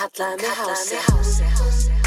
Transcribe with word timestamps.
Kallaði 0.00 0.48
mig 0.48 1.99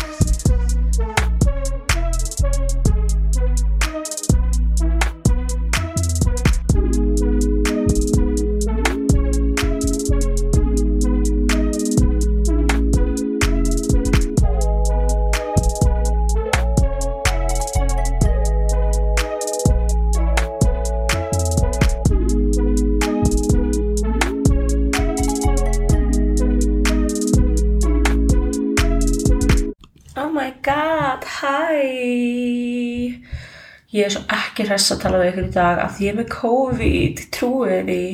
Ég 33.94 34.08
er 34.08 34.14
svo 34.16 34.24
ekki 34.34 34.66
hress 34.66 34.90
að 34.90 35.04
tala 35.04 35.20
við 35.22 35.28
ykkur 35.30 35.46
í 35.46 35.54
dag 35.54 35.80
af 35.84 35.92
því 35.94 36.06
ég 36.08 36.14
er 36.14 36.16
með 36.18 36.30
COVID, 36.34 37.20
trúið 37.36 37.82
því. 37.90 38.06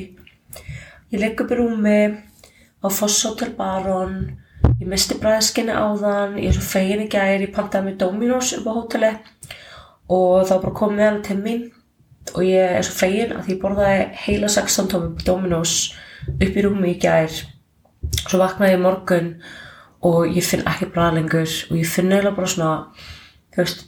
Ég 1.13 1.21
legg 1.21 1.39
upp 1.39 1.51
í 1.55 1.57
rúmi 1.59 1.99
á 2.83 2.87
Foss 2.91 3.21
Hotel 3.23 3.53
Baron. 3.55 4.17
Ég 4.81 4.89
misti 4.91 5.15
bræðskinni 5.21 5.71
áðan, 5.71 6.35
ég 6.35 6.51
er 6.51 6.57
svo 6.57 6.65
fegin 6.67 7.05
í 7.05 7.07
gær, 7.11 7.39
ég 7.39 7.53
pantaði 7.55 7.87
með 7.87 7.95
Dominos 8.01 8.51
upp 8.57 8.67
á 8.67 8.75
hóteli 8.75 9.11
og 10.11 10.49
var 10.49 10.59
bara 10.65 10.75
komið 10.81 11.05
hann 11.05 11.21
til 11.23 11.37
mín 11.39 11.63
og 12.34 12.43
ég 12.43 12.75
er 12.81 12.84
svo 12.84 12.98
fegin 12.98 13.31
að 13.37 13.53
ég 13.53 13.61
borðaði 13.61 14.01
heila 14.25 14.49
16 14.51 14.89
tómi 14.91 15.25
Dominos 15.29 15.75
upp 16.34 16.59
í 16.59 16.65
rúmi 16.65 16.91
í 16.91 16.98
gær. 16.99 17.31
Svo 18.25 18.41
vaknaði 18.41 18.75
ég 18.75 18.84
morgun 18.84 19.31
og 20.03 20.27
ég 20.27 20.43
finn 20.43 20.67
ekki 20.67 20.91
bragð 20.91 21.21
lengur 21.21 21.55
og 21.70 21.79
ég 21.79 21.87
finn 21.87 22.11
eiginlega 22.11 22.35
bara 22.35 22.51
svona 22.51 22.73
þú 23.55 23.63
veist, 23.63 23.87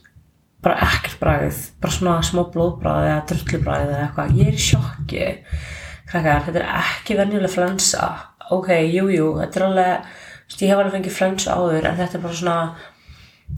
bara 0.62 0.90
ekkert 0.90 1.20
bragð 1.22 1.62
bara 1.82 1.96
svona 1.96 2.18
smá 2.26 2.44
blóðbragð 2.54 3.08
eða 3.12 3.22
drullubbragð 3.32 3.88
eða 3.88 4.02
eitthvað, 4.08 4.36
ég 4.38 4.52
er 4.52 4.58
í 4.58 4.66
sjokki. 4.66 5.30
Krakkar, 6.12 6.44
þetta 6.48 6.62
er 6.62 6.70
ekki 6.82 7.18
venjuleg 7.18 7.54
flensa 7.54 8.10
ok, 8.52 8.72
jú, 8.92 9.08
jú, 9.12 9.28
þetta 9.40 9.60
er 9.60 9.68
alveg 9.68 10.62
ég 10.62 10.72
hef 10.72 10.80
alveg 10.82 10.96
fengið 10.98 11.16
flensa 11.16 11.56
áður 11.56 11.88
en 11.88 12.00
þetta 12.00 12.18
er 12.18 12.24
bara 12.26 12.38
svona 12.38 12.58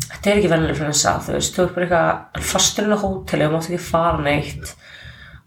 þetta 0.03 0.29
er 0.29 0.39
ekki 0.39 0.51
venjuleg 0.51 0.79
flensa, 0.79 1.15
þú 1.25 1.35
veist, 1.37 1.55
þú 1.55 1.65
ert 1.65 1.75
bara 1.75 1.87
eitthvað 1.87 2.47
fastur 2.53 2.87
inn 2.87 2.95
á 2.95 3.03
hóteli 3.03 3.47
og 3.47 3.55
mátt 3.55 3.69
ekki 3.69 3.81
fara 3.81 4.23
neitt. 4.23 4.73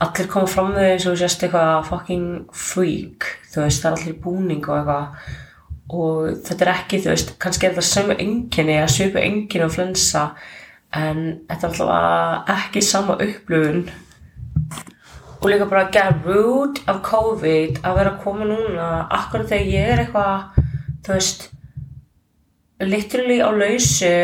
Allir 0.02 0.28
koma 0.28 0.50
fram 0.50 0.74
með 0.74 0.90
eins 0.90 1.06
og 1.06 1.14
þú 1.14 1.20
sést 1.22 1.44
eitthvað 1.46 1.86
fucking 1.88 2.26
freak 2.52 3.28
þú 3.52 3.64
veist, 3.64 3.82
það 3.82 3.90
er 3.92 3.98
allir 4.00 4.18
búning 4.26 4.66
og 4.66 4.78
eitthvað. 4.80 5.32
Og 5.96 6.30
þetta 6.48 6.66
er 6.66 6.72
ekki, 6.74 7.00
þú 7.04 7.12
veist, 7.12 7.34
kannski 7.40 7.68
er 7.68 7.76
þetta 7.76 7.86
sömu 7.86 8.18
enginni 8.26 8.80
að 8.82 8.92
svipu 8.96 9.22
enginni 9.22 9.70
á 9.70 9.70
flensa 9.70 10.24
en 10.94 11.22
þetta 11.48 11.66
er 11.66 11.72
alltaf 11.72 12.52
ekki 12.56 12.82
sama 12.84 13.16
upplöfun 13.22 13.86
og 15.40 15.50
líka 15.50 15.68
bara 15.68 15.90
get 15.92 16.24
rude 16.24 16.80
af 16.88 17.02
COVID 17.06 17.82
að 17.84 17.98
vera 17.98 18.12
að 18.14 18.22
koma 18.24 18.46
núna. 18.48 18.86
Akkur 19.12 19.44
þegar 19.46 19.72
ég 19.72 19.90
er 19.92 20.02
eitthvað 20.04 20.62
þú 21.06 21.12
veist 21.12 21.44
literally 22.80 23.38
á 23.40 23.50
lausu 23.52 24.16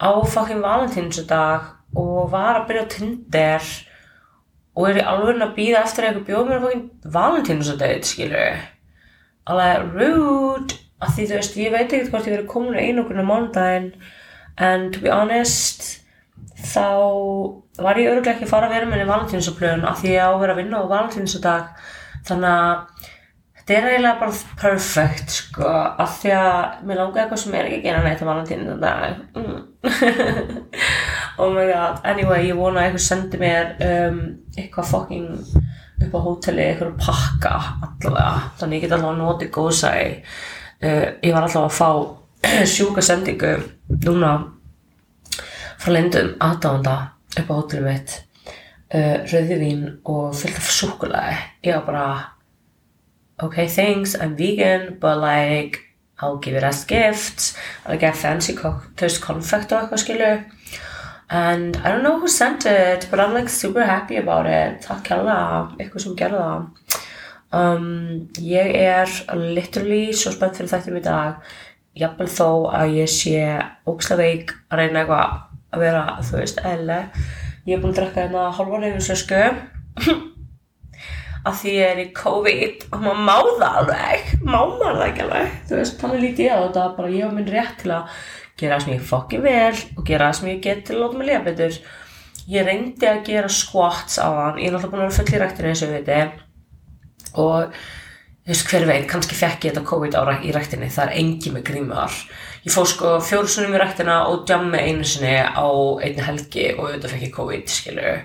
á 0.00 0.10
fucking 0.34 0.62
valentínsdag 0.62 1.72
og 1.96 2.30
var 2.30 2.60
að 2.60 2.68
byrja 2.68 2.84
á 2.84 2.92
Tinder 2.94 3.66
og 4.74 4.88
er 4.90 5.00
í 5.00 5.06
alveg 5.06 5.42
að 5.42 5.56
býða 5.56 5.82
eftir 5.84 6.04
að 6.04 6.08
eitthvað 6.10 6.28
bjóð 6.30 6.48
mér 6.48 6.56
að 6.58 6.64
fucking 6.66 7.12
valentínsdag 7.16 8.08
skilur 8.08 8.62
alveg 9.50 9.94
rude 9.94 10.78
af 11.04 11.14
því 11.14 11.26
þú 11.28 11.38
veist, 11.38 11.56
ég 11.60 11.72
veit 11.74 11.90
ekkert 11.90 12.12
hvort 12.12 12.28
ég 12.28 12.36
verið 12.36 12.50
komin 12.50 12.78
á 13.20 13.24
mánudaginn 13.28 13.90
en 14.56 14.90
to 14.94 15.02
be 15.02 15.12
honest 15.12 16.04
þá 16.64 16.86
var 17.82 17.98
ég 17.98 18.12
öruglega 18.12 18.36
ekki 18.36 18.46
að 18.46 18.52
fara 18.52 18.68
að 18.68 18.76
vera 18.76 18.90
með 18.90 19.08
valentínsupplöðun 19.10 19.88
af 19.88 20.00
því 20.00 20.14
ég 20.14 20.22
á 20.22 20.30
að 20.30 20.40
vera 20.44 20.54
að 20.54 20.60
vinna 20.62 20.80
á 20.80 20.92
valentínsdag 20.92 21.68
þannig 22.28 22.50
að 22.50 23.10
þetta 23.58 23.74
er 23.74 23.88
eiginlega 23.90 24.20
bara 24.20 24.38
perfect 24.60 25.36
sko, 25.38 25.68
af 26.04 26.16
því 26.20 26.32
að 26.38 26.86
mér 26.88 27.00
langar 27.00 27.24
eitthvað 27.24 27.42
sem 27.42 27.54
er 27.56 27.68
ekki 27.68 27.80
að 27.80 27.86
gera 27.88 28.02
neitt 28.04 28.24
á 28.24 28.30
valentínsdag 28.30 29.22
mm. 29.34 29.60
oh 31.42 31.50
my 31.50 31.66
god, 31.68 32.02
anyway, 32.06 32.44
ég 32.48 32.58
vona 32.60 32.82
að 32.82 32.88
eitthvað 32.88 33.06
sendi 33.08 33.40
mér 33.42 33.72
um, 33.88 34.20
eitthvað 34.54 34.90
fucking 34.92 35.30
upp 36.04 36.14
á 36.14 36.20
hóteli 36.24 36.68
eitthvað 36.68 36.98
pakka 37.02 37.54
allavega, 37.88 38.50
þannig 38.60 38.78
ég 38.78 38.86
get 38.86 38.98
allavega 38.98 39.22
notið 39.22 39.54
góðsæði 39.58 40.12
uh, 40.14 41.08
ég 41.24 41.32
var 41.34 41.42
allavega 41.42 41.66
að 41.66 41.78
fá 41.80 41.90
sjúka 42.74 43.04
sendingu 43.04 43.54
núna 44.04 44.34
frá 45.80 45.94
lindum 45.96 46.34
aðdánda 46.42 46.98
upp 47.40 47.50
á 47.50 47.54
hóteli 47.54 47.84
mitt 47.86 48.18
uh, 48.94 49.24
rauðivín 49.30 49.88
og 50.04 50.36
fullt 50.38 50.60
af 50.60 50.70
súkulæði 50.80 51.40
ég 51.66 51.80
var 51.80 51.88
bara 51.88 52.06
okay 53.42 53.66
thanks, 53.68 54.14
I'm 54.14 54.36
vegan 54.36 54.98
but 55.00 55.18
like 55.18 55.84
I'll 56.20 56.38
give 56.38 56.54
it 56.54 56.62
as 56.62 56.84
gifts. 56.84 57.56
I'll 57.86 57.98
get 57.98 58.16
fancy 58.16 58.54
cocktails 58.54 59.18
konfekt 59.18 59.72
og 59.72 59.82
eitthvað 59.82 60.02
skilju. 60.04 60.30
And 61.30 61.76
I 61.76 61.90
don't 61.90 62.04
know 62.04 62.20
who 62.20 62.28
sent 62.28 62.66
it 62.66 63.08
but 63.10 63.20
I'm 63.20 63.34
like 63.34 63.48
super 63.48 63.84
happy 63.84 64.16
about 64.16 64.46
it. 64.46 64.84
Takk 64.86 65.02
kærlega, 65.08 65.74
eitthvað 65.80 66.04
sem 66.06 66.16
gerði 66.18 66.44
það. 66.44 67.00
Um, 67.54 68.28
ég 68.42 68.72
er 68.78 69.10
literally 69.38 70.14
svo 70.14 70.32
spennt 70.34 70.58
fyrir 70.58 70.72
þættum 70.72 70.98
í 70.98 71.02
dag 71.04 71.42
jafnvel 71.98 72.28
þó 72.30 72.48
að 72.74 72.96
ég 72.98 73.10
sé 73.12 73.40
ókslega 73.86 74.20
veik 74.22 74.54
að 74.68 74.80
reyna 74.80 75.02
eitthvað 75.02 75.40
að 75.74 75.82
vera, 75.84 76.04
þú 76.26 76.38
veist, 76.40 76.60
eðle 76.66 76.98
ég 77.64 77.76
er 77.76 77.82
búin 77.82 77.94
að 77.94 77.98
drekka 78.00 78.24
hérna 78.24 78.44
hálfa 78.54 78.80
reyfinsösku 78.82 79.40
að 81.44 81.56
því 81.60 81.74
ég 81.74 81.90
er 81.90 82.02
í 82.02 82.06
COVID 82.16 82.86
og 82.90 83.04
maður 83.04 83.20
má 83.24 83.36
það 83.60 83.78
alveg. 83.80 84.32
Má 84.44 84.58
maður 84.58 85.00
það 85.00 85.06
ekki 85.08 85.24
alveg? 85.26 85.58
Þú 85.68 85.80
veist, 85.80 85.98
þannig 86.00 86.24
lítið 86.24 86.48
ég 86.48 86.54
á 86.54 86.64
þetta 86.64 86.86
bara 86.98 87.12
ég 87.14 87.28
á 87.28 87.36
minn 87.36 87.52
rétt 87.54 87.76
til 87.82 87.92
að 87.94 88.16
gera 88.60 88.76
það 88.76 88.84
sem 88.84 88.94
ég 88.94 89.10
fokki 89.10 89.42
vel 89.44 89.74
og 89.74 90.06
gera 90.08 90.30
það 90.30 90.38
sem 90.38 90.50
ég 90.52 90.64
get 90.64 90.86
til 90.86 90.96
að 90.96 91.04
láta 91.04 91.20
mig 91.20 91.30
lifa 91.30 91.44
betur. 91.48 91.82
Ég 92.44 92.66
reyndi 92.68 93.08
að 93.08 93.22
gera 93.30 93.50
squats 93.50 94.20
á 94.20 94.28
hann. 94.28 94.60
Ég 94.60 94.68
er 94.68 94.76
náttúrulega 94.76 94.92
búin 94.92 95.04
að 95.04 95.06
vera 95.06 95.18
full 95.18 95.34
í 95.34 95.42
ræktinu 95.42 95.70
eins 95.70 95.84
og 95.84 95.94
við 95.94 96.02
viti 96.02 96.42
og 97.34 97.78
þú 98.44 98.52
veist 98.52 98.70
hver 98.70 98.88
veit, 98.88 99.06
kannski 99.08 99.36
fekk 99.38 99.64
ég 99.64 99.74
þetta 99.74 99.88
COVID 99.88 100.16
ára 100.20 100.38
í 100.44 100.52
ræktinni, 100.52 100.90
það 100.92 101.10
er 101.10 101.20
engi 101.22 101.52
með 101.54 101.66
grímar 101.70 102.18
ég 102.64 102.72
fór 102.72 102.88
sko 102.88 103.18
fjóru 103.24 103.50
sunnum 103.50 103.76
í 103.76 103.80
ræktina 103.80 104.22
og 104.30 104.48
jammi 104.48 104.80
einu 104.80 105.04
sinni 105.08 105.36
á 105.36 105.68
einni 106.00 106.24
helgi 106.24 106.70
og 106.74 106.86
auðvitað 106.86 107.12
fekk 107.12 107.26
ég 107.26 107.34
COVID, 107.36 107.66
skilur 107.68 108.22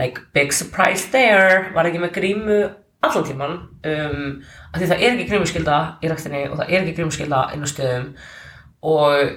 like 0.00 0.22
big 0.32 0.52
surprise 0.52 1.10
there. 1.12 1.70
Var 1.74 1.90
ekki 1.90 2.00
með 2.02 2.14
grímu 2.16 2.60
allan 3.04 3.26
tíman 3.28 3.58
um, 3.84 4.22
af 4.72 4.80
því 4.80 4.88
það 4.88 5.02
er 5.02 5.10
ekki 5.10 5.26
grímuskylda 5.32 5.80
í 6.00 6.10
ræktinni 6.10 6.46
og 6.48 6.56
það 6.62 6.70
er 6.70 6.78
ekki 6.80 6.96
grímuskylda 6.96 7.42
inn 7.54 7.66
á 7.66 7.68
stöðum. 7.68 8.08
Og 8.84 9.36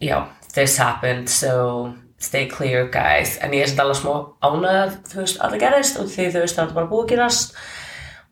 já, 0.00 0.18
this 0.54 0.78
happened 0.80 1.28
so 1.28 1.92
stay 2.18 2.48
clear 2.48 2.88
guys. 2.88 3.36
En 3.44 3.52
ég 3.52 3.66
er 3.66 3.70
sem 3.70 3.84
alveg 3.84 4.00
smá 4.00 4.14
ánægð 4.40 4.98
þú 5.12 5.20
veist, 5.20 5.40
allir 5.44 5.60
gerist 5.60 6.00
og 6.00 6.08
því 6.08 6.30
þú 6.32 6.46
veist 6.46 6.56
það 6.56 6.70
er 6.70 6.76
bara 6.80 6.90
búið 6.90 7.04
að 7.04 7.12
gerast 7.12 7.58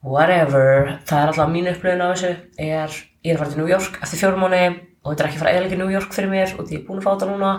whatever, 0.02 0.96
það 1.06 1.20
er 1.20 1.30
alltaf 1.30 1.50
mín 1.52 1.70
upplöðin 1.70 2.02
á 2.02 2.08
þessu. 2.10 2.32
Er, 2.58 2.96
ég 3.22 3.34
er 3.34 3.40
fara 3.40 3.52
til 3.52 3.60
New 3.62 3.70
York 3.70 4.00
eftir 4.02 4.20
fjórum 4.20 4.42
mánu 4.42 4.62
og 5.02 5.12
þetta 5.12 5.22
er 5.22 5.28
ekki 5.28 5.38
að 5.38 5.44
fara 5.44 5.54
eða 5.58 5.78
New 5.78 5.92
York 5.92 6.14
fyrir 6.14 6.30
mér 6.30 6.54
og 6.56 6.66
því 6.66 6.76
ég 6.76 6.82
er 6.82 6.86
búin 6.88 7.00
að 7.00 7.06
fá 7.06 7.12
þetta 7.12 7.28
núna. 7.30 7.52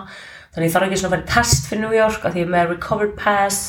Þannig 0.54 0.68
ég 0.68 0.74
þarf 0.74 0.88
ekki 0.88 0.98
svona 1.00 1.10
að 1.10 1.14
fara 1.16 1.24
í 1.24 1.32
test 1.32 1.70
fyrir 1.70 1.82
New 1.84 1.96
York 1.96 2.24
af 2.24 2.34
því 2.34 2.42
ég 2.42 2.46
er 2.46 2.52
með 2.54 2.70
recovered 2.74 3.16
pass. 3.18 3.62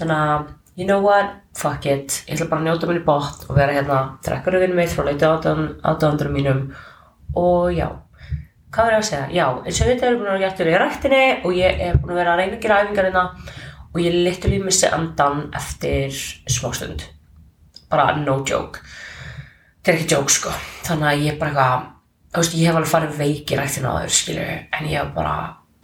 Þannig 0.00 0.24
að, 0.26 0.50
you 0.76 0.86
know 0.88 1.06
what, 1.06 1.32
fuck 1.58 1.86
it. 1.86 2.18
Ég 2.26 2.36
ætla 2.36 2.50
bara 2.50 2.64
að 2.64 2.68
njóta 2.68 2.90
mér 2.90 3.00
í 3.00 3.06
bótt 3.06 3.46
og 3.46 3.58
vera 3.58 3.76
hérna 3.78 4.00
drekka 4.26 4.54
rauðinu 4.54 4.78
mitt 4.78 4.94
frá 4.94 5.06
leiti 5.06 5.30
átöðandurum 5.30 6.36
mínum. 6.36 6.62
Og 7.38 7.70
já. 7.76 7.88
Hvað 8.70 8.86
verður 8.86 8.94
ég 8.94 9.00
að 9.00 9.08
segja, 9.08 9.30
já, 9.34 9.46
eins 9.66 9.80
og 9.82 9.88
þetta 9.90 10.06
er 10.06 10.18
búin 10.18 10.30
að 10.30 10.44
gættur 10.44 10.68
í 10.70 10.74
rættinni 10.78 11.24
og 11.42 11.56
ég 11.58 11.80
er 11.88 11.96
búin 11.98 12.14
að 12.14 12.20
vera 12.20 12.34
að 12.36 12.42
reyna 12.44 12.58
að 12.58 12.62
gera 12.62 12.82
æfingar 12.84 13.08
hérna 13.08 13.24
og 13.90 14.04
ég 14.04 14.20
literally 14.28 14.60
missi 14.62 14.86
andan 14.94 15.48
eftir 15.58 16.14
smástund 16.46 17.08
bara 17.90 18.14
no 18.18 18.40
joke. 18.46 18.82
Þetta 19.80 19.92
er 19.92 19.98
ekki 19.98 20.14
joke 20.14 20.34
sko. 20.34 20.52
Þannig 20.86 21.08
að 21.10 21.24
ég 21.26 21.40
bara 21.40 21.50
eitthvað 21.50 21.88
þú 22.30 22.42
veist, 22.44 22.56
ég 22.60 22.70
hef 22.70 22.78
alveg 22.78 22.92
farið 22.92 23.18
veik 23.18 23.50
í 23.50 23.58
rættina 23.58 23.90
á 23.90 23.98
þau 24.04 24.14
skilju, 24.14 24.48
en 24.78 24.88
ég 24.90 25.00
hef 25.00 25.12
bara 25.16 25.36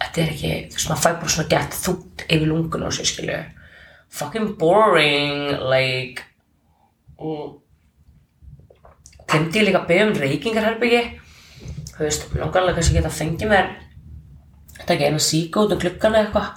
þetta 0.04 0.22
er 0.22 0.32
ekki, 0.34 0.54
þú 0.70 0.78
veist, 0.78 0.88
maður 0.90 1.02
fæ 1.02 1.10
bara 1.20 1.34
svona 1.34 1.52
gett 1.52 1.78
þútt 1.82 2.26
yfir 2.26 2.50
lungun 2.50 2.86
á 2.86 2.90
sig, 2.94 3.10
skilju. 3.10 3.38
Fucking 4.16 4.52
boring 4.60 5.56
like 5.66 6.26
og 7.18 7.62
glemdi 9.26 9.60
ég 9.60 9.66
líka 9.68 9.82
að 9.82 9.88
beða 9.90 10.06
um 10.06 10.14
reykingarherbyggi 10.20 11.02
þú 11.96 12.04
veist, 12.04 12.28
mér 12.30 12.44
langar 12.44 12.62
alveg 12.62 12.78
kannski 12.78 12.94
að 12.94 12.98
geta 13.00 13.10
að 13.10 13.18
fengi 13.18 13.50
mér 13.50 13.70
þetta 14.76 14.94
ekki 14.94 15.08
eina 15.08 15.22
síka 15.26 15.64
út 15.64 15.74
á 15.74 15.82
klukkana 15.82 16.22
eitthvað 16.22 16.50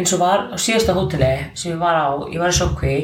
eins 0.00 0.14
og 0.16 0.22
var 0.22 0.46
á 0.50 0.56
síðasta 0.58 0.96
hóteli 0.96 1.32
sem 1.54 1.74
ég 1.74 1.82
var 1.82 1.98
á, 2.00 2.08
ég 2.32 2.40
var 2.40 2.50
í 2.50 2.56
sjókví 2.56 2.96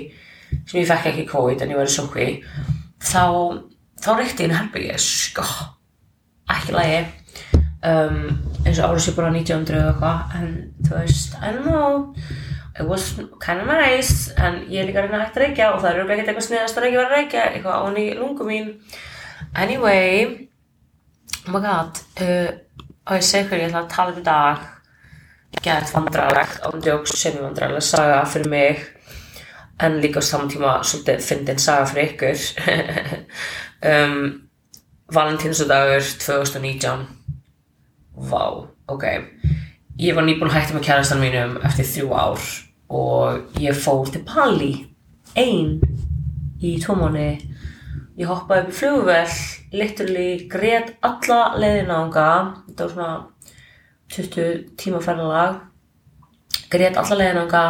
sem 0.66 0.80
ég 0.80 0.88
fekk 0.90 1.12
ekki 1.12 1.28
COVID 1.30 1.62
en 1.62 1.74
ég 1.74 1.80
var 1.80 1.88
í 1.88 1.94
sjókví 1.94 2.28
þá, 3.02 3.24
þá 4.02 4.10
reykti 4.16 4.46
ég 4.46 4.50
einu 4.50 4.60
herbyggi 4.60 4.98
sko 5.02 5.46
ekki 6.56 6.76
lægi 6.76 7.04
um, 7.86 8.18
eins 8.64 8.80
og 8.80 8.90
árið 8.90 9.04
sé 9.04 9.14
bara 9.16 9.30
1900 9.32 9.80
og 9.80 9.88
eitthvað 9.94 10.36
en 10.38 10.52
þú 10.86 10.98
veist, 10.98 11.38
I 11.40 11.52
don't 11.54 11.66
know. 11.66 12.12
It 12.76 12.84
was 12.84 13.14
kind 13.40 13.62
of 13.62 13.70
nice 13.70 14.32
en 14.36 14.60
ég 14.68 14.82
er 14.82 14.90
líka 14.90 15.00
að 15.00 15.06
reyna 15.06 15.20
að 15.20 15.24
hægt 15.24 15.38
að 15.38 15.44
reykja 15.44 15.68
og 15.72 15.78
það 15.80 15.90
er 15.90 16.00
örugglega 16.00 16.16
ekkert 16.16 16.32
eitthvað 16.32 16.48
sniðast 16.48 16.78
að 16.78 16.84
reykja 16.84 17.00
vera 17.00 17.08
að 17.08 17.16
reykja 17.16 17.44
eitthvað 17.50 17.86
án 17.86 18.00
í 18.02 18.06
lungu 18.18 18.48
mín. 18.48 18.72
Anyway 19.56 20.26
oh 21.46 21.54
my 21.54 21.62
god 21.64 22.02
uh, 22.20 22.50
og 23.06 23.16
ég 23.16 23.28
segi 23.30 23.48
hverju 23.48 23.64
ég 23.64 23.70
ætla 23.70 23.84
að 23.84 23.94
tala 23.94 24.16
um 24.16 24.26
dag. 24.26 24.66
Gett 25.64 25.94
vandræðilegt 25.94 26.66
ándjóks 26.68 27.16
semi-vandræðileg 27.16 27.86
saga 27.86 28.20
fyrir 28.28 28.52
mig 28.52 28.84
en 29.82 30.00
líka 30.00 30.22
samtíma 30.24 30.78
svolítið 30.84 31.22
fyndin 31.26 31.60
saga 31.60 31.86
fyrir 31.90 32.12
ykkur. 32.14 32.36
Um, 33.86 34.48
Valentínsdagur 35.12 36.00
2019 36.18 37.02
Vá, 38.16 38.66
ok. 38.88 39.04
Ég 40.00 40.16
var 40.16 40.24
nýbúin 40.24 40.48
að 40.48 40.56
hætta 40.56 40.74
með 40.74 40.86
kærastan 40.88 41.20
mínum 41.20 41.58
eftir 41.60 41.86
þrjú 41.90 42.08
ár 42.16 42.46
og 42.88 43.60
ég 43.60 43.76
fór 43.76 44.08
til 44.08 44.22
Bali 44.24 44.70
ein 45.36 45.76
í 46.64 46.72
mánu 46.80 47.26
ég 48.16 48.28
hoppaði 48.30 48.64
upp 48.64 48.72
í 48.72 48.76
flugvel 48.78 49.36
literally 49.76 50.48
grét 50.48 50.94
alla 51.04 51.40
leiðina 51.60 52.00
ánga 52.06 52.28
þetta 52.66 52.86
var 52.86 52.92
svona 52.94 53.16
20 54.16 54.76
tíma 54.80 55.02
ferðalag. 55.04 55.60
Grét 56.72 56.96
alla 56.96 57.18
leiðina 57.20 57.44
ánga 57.44 57.64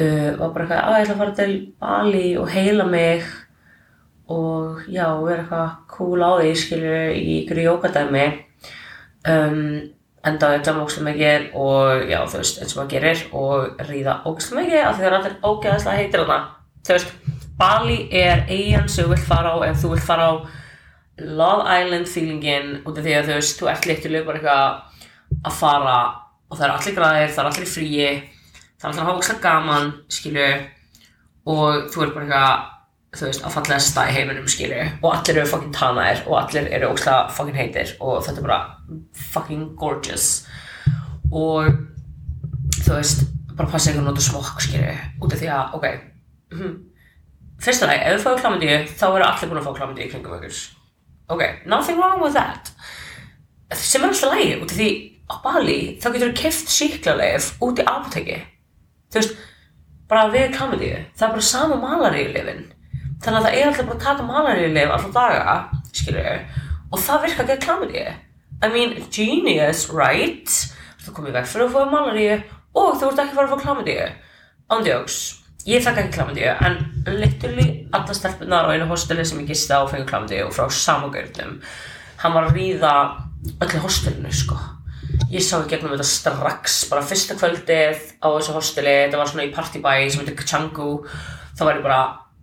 uh, 0.00 0.28
var 0.40 0.52
bara 0.56 0.66
eitthvað 0.66 0.82
að 0.82 0.96
ég 0.96 1.06
ætla 1.06 1.14
að 1.14 1.22
fara 1.22 1.38
til 1.38 1.54
Bali 1.80 2.26
og 2.40 2.50
heila 2.50 2.88
mig. 2.88 3.24
Og 4.30 4.84
já, 4.86 5.06
vera 5.24 5.42
eitthvað 5.42 5.70
cool 5.90 6.22
á 6.22 6.30
því 6.38 6.52
skilju 6.58 7.00
í 7.18 7.24
ykkur 7.40 7.64
jókadæmi 7.64 8.26
um, 9.26 9.90
enda 10.26 10.50
að 10.52 10.66
jamma 10.68 10.84
ógstu 10.84 11.02
mikið 11.04 11.50
og 11.56 12.06
já, 12.10 12.18
þú 12.28 12.40
veist, 12.40 12.60
eins 12.60 12.74
og 12.74 12.80
maður 12.80 12.92
gerir 12.94 13.22
og 13.40 13.84
ríða 13.88 14.16
ógstu 14.28 14.56
mikið 14.58 14.82
af 14.84 14.96
því 14.96 15.04
það 15.04 15.10
er 15.10 15.18
allir 15.18 15.36
ógeðaslega 15.48 16.00
heitir 16.00 16.24
hana 16.24 16.40
þú 16.86 16.96
veist, 16.96 17.14
Bali 17.60 17.98
er 18.16 18.44
eigin 18.48 18.88
sem 18.88 19.04
þú 19.04 19.14
vilt 19.14 19.28
fara 19.28 19.54
á 19.56 19.58
ef 19.68 19.80
þú 19.82 19.92
vilt 19.94 20.06
fara 20.06 20.28
á 20.28 20.34
Love 21.20 21.78
Island 21.80 22.08
feelingin 22.08 22.76
út 22.84 22.96
af 22.96 23.04
því 23.04 23.16
að 23.16 23.30
þú 23.30 23.38
veist, 23.38 23.56
þú 23.60 23.70
ert 23.72 23.88
litur 23.88 24.18
bara 24.28 24.40
eitthvað 24.40 25.40
að 25.40 25.56
fara 25.56 25.96
og 26.50 26.58
það 26.58 26.66
er 26.66 26.74
allir 26.76 26.96
græðir, 26.96 27.34
það 27.34 27.42
er 27.42 27.50
allir 27.50 27.72
fríi 27.74 28.12
það 28.80 28.86
er 28.86 28.90
allir 28.90 29.02
að 29.02 29.08
hafa 29.08 29.16
ógstu 29.18 29.38
gaman 29.44 29.90
skilju 30.08 30.50
og 31.50 31.90
þú 31.92 32.04
er 32.04 32.14
bara 32.14 32.26
eitthvað 32.26 32.68
þú 33.10 33.26
veist, 33.26 33.42
að 33.42 33.54
fallegasta 33.56 34.04
í 34.06 34.14
heiminum 34.14 34.48
skilju 34.50 34.82
og 35.00 35.08
allir 35.10 35.40
eru 35.40 35.50
fucking 35.50 35.74
tanaðir 35.74 36.22
og 36.28 36.36
allir 36.38 36.68
eru 36.76 36.92
ógslag 36.92 37.32
fucking 37.34 37.58
heitir 37.58 37.94
og 37.98 38.20
þetta 38.26 38.38
er 38.38 38.46
bara 38.46 38.60
fucking 39.32 39.64
gorgeous. 39.80 40.28
Og 41.30 41.72
þú 42.80 42.94
veist, 42.94 43.26
bara 43.56 43.70
passa 43.70 43.90
ekki 43.90 44.02
að 44.02 44.08
nota 44.08 44.24
smokk 44.24 44.62
skilju, 44.62 44.94
út 45.20 45.34
af 45.34 45.42
því 45.42 45.50
að, 45.56 45.74
ok 45.78 45.88
mhm, 46.54 46.76
fyrsta 47.60 47.90
lagi, 47.90 48.04
ef 48.06 48.20
þú 48.20 48.24
fáið 48.28 48.44
klamidíu 48.44 48.78
þá 48.94 49.06
eru 49.10 49.26
allir 49.26 49.50
búin 49.50 49.60
að 49.60 49.68
fá 49.68 49.76
klamidíu 49.80 50.06
í 50.06 50.12
kringum 50.14 50.38
ykkur. 50.38 50.62
Ok, 51.30 51.42
nothing 51.66 51.98
wrong 52.00 52.22
with 52.22 52.34
that. 52.38 52.72
Sem 53.74 54.02
er 54.02 54.10
alltaf 54.10 54.32
lagi, 54.32 54.54
út 54.58 54.70
af 54.70 54.78
því 54.78 54.90
á 55.30 55.34
Bali, 55.44 55.80
þá 56.02 56.08
getur 56.14 56.30
þú 56.30 56.38
keft 56.40 56.72
síklarleif 56.74 57.52
út 57.62 57.78
í 57.78 57.86
apoteki 57.86 58.38
þú 59.10 59.20
veist, 59.20 59.36
bara 60.10 60.30
við 60.32 60.56
klamidíu 60.56 60.96
það 61.18 61.26
er 61.26 61.34
bara 61.36 61.46
sama 61.50 61.78
malaríulifin 61.84 62.64
þannig 63.20 63.38
að 63.38 63.46
það 63.46 63.58
er 63.58 63.68
alltaf 63.68 63.90
bara 63.90 63.98
að 63.98 64.04
taka 64.06 64.26
malaríulif 64.30 64.94
alltaf 64.96 65.14
daga, 65.14 65.54
skilju 65.92 66.34
og 66.90 67.04
það 67.04 67.24
virka 67.26 67.46
að 67.46 67.64
klamidíu 67.66 68.08
I 68.60 68.68
mean, 68.68 68.90
genius, 69.08 69.86
right? 69.88 70.50
Þú 71.00 71.14
komið 71.16 71.38
vekk 71.38 71.46
fyrir 71.48 71.70
að 71.70 71.76
fá 71.76 71.92
malaríu 71.94 72.34
og 72.76 72.98
þú 73.00 73.06
ert 73.08 73.22
ekki 73.22 73.36
fara 73.38 73.48
að 73.48 73.54
fá 73.54 73.62
klamidíu 73.62 74.08
ándjóks, 74.70 75.16
ég 75.66 75.84
fekk 75.84 76.02
ekki 76.02 76.16
klamidíu 76.18 76.50
en 76.66 76.76
literally 77.08 77.68
alla 77.96 78.16
stelpunar 78.16 78.68
á 78.68 78.72
einu 78.74 78.90
hosteli 78.90 79.24
sem 79.24 79.40
ég 79.40 79.48
gisti 79.54 79.72
á 79.72 79.80
fengur 79.88 80.10
klamidíu 80.10 80.50
frá 80.52 80.68
samagörnum 80.68 81.56
hann 82.20 82.36
var 82.36 82.50
að 82.50 82.60
ríða 82.60 82.92
öllu 83.64 83.80
hostelinu 83.86 84.32
sko 84.34 84.58
ég 85.30 85.44
sá 85.44 85.58
í 85.60 85.68
gegnum 85.70 85.92
þetta 85.94 86.08
strax. 86.08 86.80
Bara 86.90 87.04
fyrsta 87.06 87.36
kvöldið 87.38 88.00
á 88.18 88.28
þessu 88.32 88.56
hosteli 88.56 88.96
þetta 89.04 89.20
var 89.20 89.30
svona 89.30 89.46
í 89.46 89.52
partybæ 89.54 89.92
sem 90.08 90.22
heitir 90.22 90.38
Kachangu 90.38 90.90
þá 91.58 91.62
var 91.66 91.76
ég 91.76 91.84
bara 91.84 92.00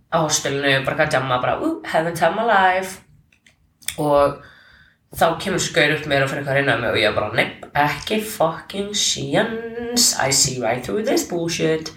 á 0.08 0.18
hostelinu 0.24 0.84
bara 0.86 1.04
að 1.04 1.18
jamma 1.18 1.40
bara, 1.42 1.58
uh, 1.60 1.80
haven't 1.84 2.18
time 2.18 2.36
my 2.38 2.46
life. 2.48 3.00
Og 3.98 4.38
þá 5.16 5.26
kemur 5.40 5.60
skaur 5.62 5.96
upp 5.96 6.06
mér 6.08 6.24
og 6.24 6.30
fyrir 6.30 6.42
eitthvað 6.42 6.54
að 6.54 6.60
reyna 6.60 6.78
mig 6.80 6.94
og 6.94 7.02
ég 7.02 7.16
bara, 7.16 7.34
nepp, 7.36 7.68
ekki 7.76 8.22
fucking 8.24 8.94
chance 8.94 10.16
I 10.16 10.30
see 10.30 10.60
right 10.62 10.84
through 10.84 11.04
this 11.04 11.28
bullshit. 11.28 11.92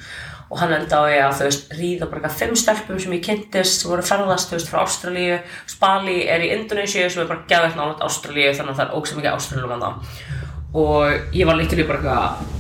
Og 0.51 0.60
hann 0.60 0.74
enda 0.75 1.00
á 1.00 1.07
ég 1.07 1.24
að 1.24 1.38
þú 1.38 1.48
veist 1.48 1.74
ríða 1.77 2.10
bara 2.12 2.19
eitthvað 2.19 2.39
fimm 2.42 2.57
stelpum 2.60 3.00
sem 3.00 3.13
ég 3.16 3.24
kynntist 3.24 3.84
sem 3.86 3.92
voru 3.92 4.04
ferðast, 4.04 4.50
þú 4.51 4.57
veist, 4.57 4.72
frá 4.72 4.81
Ástralíu. 4.84 5.39
Bali 5.80 6.18
er 6.27 6.44
í 6.44 6.51
Indonésiu 6.57 7.07
sem 7.07 7.24
er 7.24 7.30
bara 7.31 7.48
gæðveitt 7.48 7.80
nálega 7.80 8.10
Ástralíu 8.10 8.51
þannig 8.57 8.74
að 8.74 8.81
það 8.81 8.88
er 8.89 8.98
ógst 9.00 9.16
mikið 9.16 9.38
Ástralíu 9.38 9.69
um 9.69 9.86
það 9.88 10.40
og 10.77 11.35
ég 11.35 11.47
var 11.47 11.59
lítið 11.59 11.88
bara 11.89 12.00
eitthvað 12.00 12.59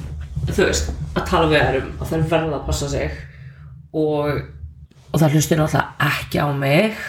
þú 0.49 0.65
veist, 0.67 0.91
að 1.15 1.27
tala 1.29 1.49
við 1.51 1.61
þær 1.61 1.77
um 1.79 1.89
að 2.01 2.11
þær 2.11 2.27
verða 2.31 2.57
að 2.57 2.67
passa 2.67 2.89
sig. 2.91 3.17
Og, 3.91 4.41
og 5.11 5.21
það 5.21 5.35
hlusti 5.35 5.57
náttúrulega 5.59 6.11
ekki 6.11 6.41
á 6.41 6.47
mig. 6.57 7.01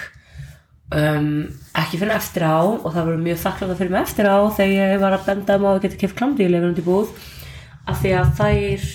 Um, 0.92 1.28
ekki 1.78 2.02
fyrir 2.02 2.18
eftir 2.18 2.44
á 2.44 2.60
og 2.60 2.90
það 2.90 3.06
voru 3.06 3.20
mjög 3.22 3.38
þakkláta 3.46 3.76
fyrir 3.78 3.94
mig 3.94 4.02
eftir 4.02 4.28
á 4.28 4.38
þegar 4.52 4.72
ég 4.92 5.00
var 5.00 5.16
að 5.16 5.28
benda 5.30 5.56
um 5.56 5.68
að 5.70 5.86
keft 5.88 6.18
klamdíuleifin 6.18 6.74
út 6.74 6.82
í 6.82 6.86
búð. 6.86 7.14
Af 7.88 8.02
því 8.02 8.12
að 8.18 8.34
þær 8.38 8.88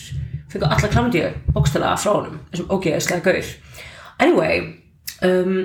fengu 0.52 0.70
alla 0.70 0.92
klamdíu 0.94 1.32
bókstælega 1.56 1.98
frá 2.04 2.12
honum. 2.14 2.38
Þessum 2.52 2.70
ógeðslega 2.76 3.26
gaur. 3.26 3.50
Anyway 4.22 4.62
um, 5.26 5.58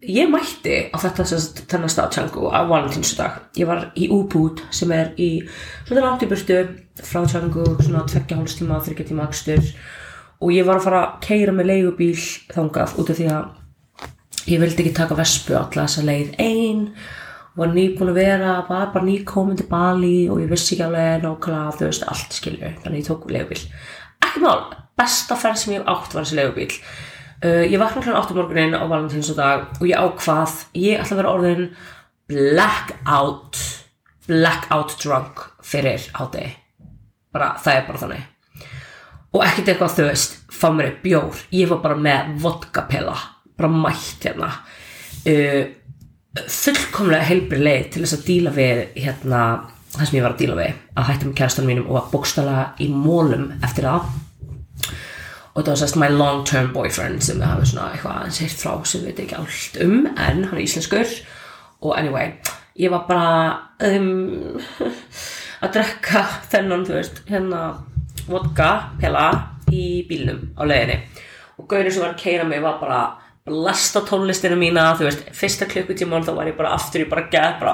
ég 0.00 0.30
mætti 0.32 0.76
á 0.88 0.96
þetta 1.00 1.26
þennan 1.68 1.92
stað 1.92 2.12
Tjangu 2.14 2.48
á 2.48 2.64
valentínsdag 2.68 3.56
ég 3.60 3.68
var 3.68 3.90
í 4.00 4.08
Ubud 4.12 4.62
sem 4.72 4.92
er 4.96 5.12
í 5.20 5.42
svona 5.88 6.06
langt 6.06 6.24
í 6.24 6.28
burtu 6.30 6.60
frá 7.04 7.24
Tjangu 7.28 7.66
svona 7.82 8.06
tveggja 8.08 8.38
hálfstíma, 8.38 8.80
þryggja 8.84 9.10
tíma 9.10 9.26
akstur. 9.28 9.72
Og 10.40 10.54
ég 10.54 10.64
var 10.64 10.80
að 10.80 10.86
fara 10.86 11.00
að 11.04 11.16
keira 11.26 11.52
með 11.52 11.68
leigubíl 11.68 12.16
þangað 12.54 12.94
út 13.02 13.12
af 13.12 13.18
því 13.18 13.26
að 13.34 14.48
ég 14.48 14.62
vildi 14.62 14.84
ekki 14.86 14.94
taka 14.96 15.18
vespu 15.18 15.56
alla 15.58 15.84
þessa 15.84 16.06
leið 16.06 16.32
ein. 16.40 16.86
Var 17.60 17.72
nýbúin 17.74 18.12
að 18.12 18.20
vera, 18.22 18.54
var 18.68 18.92
bara 18.94 19.04
nýkomin 19.04 19.58
til 19.58 19.68
Bali 19.68 20.30
og 20.32 20.40
ég 20.40 20.48
vissi 20.48 20.76
ekki 20.76 20.86
alveg 20.86 21.26
nákvæmlega 21.26 21.76
þú 21.76 21.88
veist 21.90 22.06
allt 22.08 22.36
skilju, 22.38 22.72
þannig 22.84 23.02
ég 23.02 23.08
tók 23.10 23.28
leigubíl. 23.28 23.64
Ekki 24.24 24.44
mál, 24.46 24.62
besta 24.96 25.36
ferð 25.36 25.60
sem 25.60 25.74
ég 25.76 25.88
átt 25.90 26.14
var 26.14 26.24
þessi 26.24 26.40
leigubíl 26.40 26.70
uh, 27.44 27.64
ég 27.66 27.78
vakna 27.80 28.04
kl. 28.04 28.16
8 28.16 28.36
morgunin 28.36 28.76
á 28.76 28.84
valentínsdag 28.84 29.80
og 29.80 29.86
ég 29.88 29.98
ákvað, 29.98 30.64
ég 30.76 31.02
ætla 31.02 31.16
að 31.16 31.22
vera 31.22 31.34
orðin 31.34 31.68
blackout 32.30 33.60
blackout 34.30 34.94
drunk 35.02 35.46
fyrir 35.66 36.04
hátegi 36.14 36.52
bara, 37.34 37.54
það 37.62 37.76
er 37.76 37.88
bara 37.88 38.02
þannig. 38.04 38.22
Og 39.30 39.42
ekkert 39.46 39.72
eitthvað 39.72 39.96
þú 39.96 40.06
veist 40.08 40.38
fá 40.50 40.68
mér 40.74 40.88
eitt 40.90 41.02
bjór, 41.04 41.42
ég 41.54 41.70
var 41.70 41.82
bara 41.84 41.98
með 41.98 42.32
vodkapela, 42.42 43.16
bara 43.58 43.70
mætt 43.70 44.26
hérna. 44.26 44.50
Uh, 45.22 45.76
fullkomlega 46.46 47.26
heilbrið 47.26 47.62
leið 47.66 47.84
til 47.92 48.02
þess 48.04 48.16
að 48.18 48.26
díla 48.26 48.54
við 48.54 48.82
hérna, 48.96 49.44
það 49.94 50.08
sem 50.08 50.18
ég 50.18 50.26
var 50.26 50.34
að 50.34 50.42
díla 50.42 50.58
við 50.58 50.82
að 50.94 51.08
hætta 51.08 51.28
með 51.28 51.38
kærastanum 51.40 51.70
mínum 51.72 51.88
og 51.90 52.00
að 52.00 52.10
bókstala 52.14 52.58
í 52.82 52.90
mólum 52.92 53.48
eftir 53.60 53.88
það 53.88 54.10
og 55.60 55.66
það 55.66 55.74
var 55.74 55.80
sérst 55.82 55.98
my 56.00 56.08
long 56.08 56.40
term 56.48 56.70
boyfriend 56.72 57.20
sem 57.24 57.36
við 57.36 57.50
hafum 57.50 57.68
svona 57.68 57.90
eitthvað 57.92 58.16
aðeins 58.16 58.40
heilt 58.40 58.62
frá 58.62 58.72
sem 58.88 59.02
við 59.02 59.10
veit 59.10 59.18
ekki 59.26 59.36
allt 59.36 59.78
um 59.84 59.96
en 60.08 60.38
hann 60.46 60.56
er 60.56 60.62
íslenskur. 60.64 61.12
Og 61.84 61.92
anyway, 61.98 62.32
ég 62.80 62.92
var 62.92 63.04
bara 63.08 63.90
um, 63.90 64.60
að 65.64 65.74
drekka 65.76 66.24
þennan, 66.52 66.86
þú 66.88 66.96
veist, 66.96 67.20
hérna 67.28 67.60
vodka, 68.30 68.70
pela 69.00 69.26
í 69.68 69.84
bílnum 70.08 70.54
á 70.56 70.64
leiðinni. 70.64 70.96
Og 71.60 71.68
gaurinn 71.68 71.92
sem 71.92 72.06
var 72.06 72.14
að 72.14 72.22
keira 72.24 72.48
mig 72.48 72.64
var 72.64 72.80
bara 72.80 73.02
lasta 73.48 74.02
tónlistinu 74.04 74.58
mína, 74.60 74.90
þú 74.98 75.08
veist, 75.08 75.24
fyrsta 75.36 75.68
klukkutíman 75.70 76.26
þá 76.26 76.34
var 76.36 76.50
ég 76.50 76.58
bara 76.58 76.74
aftur, 76.76 77.04
ég 77.04 77.10
bara 77.10 77.28
bara 77.60 77.72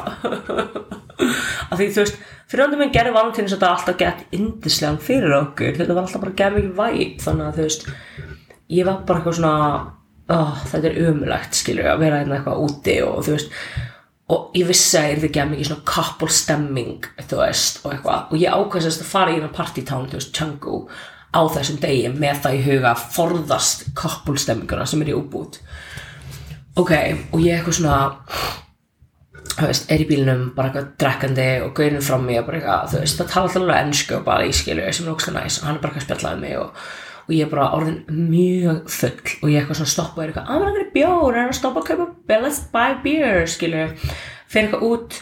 af 1.70 1.74
því 1.78 1.88
þú 1.90 2.04
veist 2.04 2.20
fyrir 2.46 2.64
andur 2.64 2.80
minn 2.80 2.94
gerði 2.94 3.16
valentínus 3.16 3.56
þetta 3.56 3.72
alltaf 3.72 3.98
gett 3.98 4.36
indislegan 4.36 5.00
fyrir 5.02 5.34
okkur, 5.40 5.74
þetta 5.80 5.96
var 5.96 6.06
alltaf 6.06 6.22
bara 6.22 6.36
gett 6.38 6.56
mikið 6.56 6.78
væp, 6.78 7.18
þannig 7.24 7.48
að 7.48 7.58
þú 7.58 7.66
veist 7.66 7.90
ég 8.76 8.86
var 8.86 9.02
bara 9.08 9.20
eitthvað 9.20 9.38
svona 9.40 9.56
oh, 10.36 10.62
þetta 10.70 10.90
er 10.92 11.10
umulagt, 11.10 11.58
skilur 11.58 11.90
að 11.90 12.06
vera 12.06 12.22
hérna 12.22 12.38
eitthvað 12.38 12.64
úti 12.68 12.96
og 13.02 13.20
þú 13.26 13.36
veist 13.36 13.60
og 14.34 14.56
ég 14.58 14.66
vissi 14.66 14.96
að 14.98 15.04
ég 15.08 15.18
er 15.18 15.28
ekki 15.28 15.44
mikið 15.52 15.68
svona 15.68 15.86
couple 15.86 16.34
stemming, 16.34 17.04
þú 17.30 17.36
veist, 17.38 17.76
og 17.84 17.92
eitthvað. 17.92 18.24
Og 18.32 18.40
ég 18.42 18.56
ákvæmst 18.58 19.04
að 19.04 19.12
fara 19.12 19.30
í 19.30 19.36
hérna 19.36 19.52
partytown, 19.54 20.08
þú 20.10 20.18
veist, 20.18 20.32
Changu 20.34 20.80
á 21.32 21.40
þessum 21.56 21.80
degi 21.82 22.12
með 22.12 22.44
það 22.44 22.58
í 22.58 22.62
huga 22.68 22.92
að 22.92 23.08
forðast 23.16 23.88
couple 23.98 24.38
stemminguna 24.40 24.86
sem 24.86 25.02
er 25.02 25.12
í 25.12 25.16
útbútt 25.16 25.60
ok, 26.76 26.92
og 27.32 27.40
ég 27.42 27.58
eitthvað 27.58 27.78
svona 27.80 27.98
þú 29.56 29.70
veist, 29.70 29.88
er 29.92 30.02
í 30.02 30.06
bílnum 30.08 30.44
bara 30.56 30.70
eitthvað 30.70 30.88
drekkandi 31.00 31.48
og 31.64 31.74
gauðinu 31.76 32.04
fram 32.04 32.26
mig 32.28 32.40
og 32.40 32.48
bara 32.48 32.60
eitthvað, 32.60 32.88
þú 32.92 33.02
veist, 33.02 33.18
það 33.20 33.30
tala 33.32 33.48
alltaf 33.48 33.62
alveg 33.62 33.82
ennsku 33.82 34.16
og 34.18 34.24
bara 34.26 34.46
í 34.46 34.54
skilu 34.56 34.86
sem 34.90 35.06
er 35.06 35.12
ógstlega 35.14 35.44
næs. 35.44 35.58
Og 35.60 35.68
hann 35.68 35.78
er 35.78 35.84
bara 35.84 35.92
eitthvað 35.92 36.02
að 36.02 36.08
spjallaði 36.08 36.42
mig 36.42 36.58
og, 36.60 36.82
og 37.22 37.32
ég 37.36 37.46
er 37.46 37.52
bara 37.54 37.68
orðin 37.78 38.26
mjög 38.32 38.82
full 38.96 39.14
og 39.14 39.46
ég 39.52 39.62
eitthvað 39.62 39.80
svona 39.80 39.94
stoppa 39.94 40.20
og 40.20 40.24
er 40.24 40.32
eitthvað, 40.32 40.50
I'm 40.50 40.66
gonna 40.66 40.90
bjór, 40.96 41.38
er 41.38 41.46
að 41.46 41.56
stoppa 41.60 41.82
að 41.82 41.88
kaupa 41.92 42.40
let's 42.44 42.60
buy 42.74 42.98
beer, 43.06 43.46
skilu 43.48 43.86
fyrir 43.96 44.68
eitthvað 44.68 44.86
út, 44.90 45.18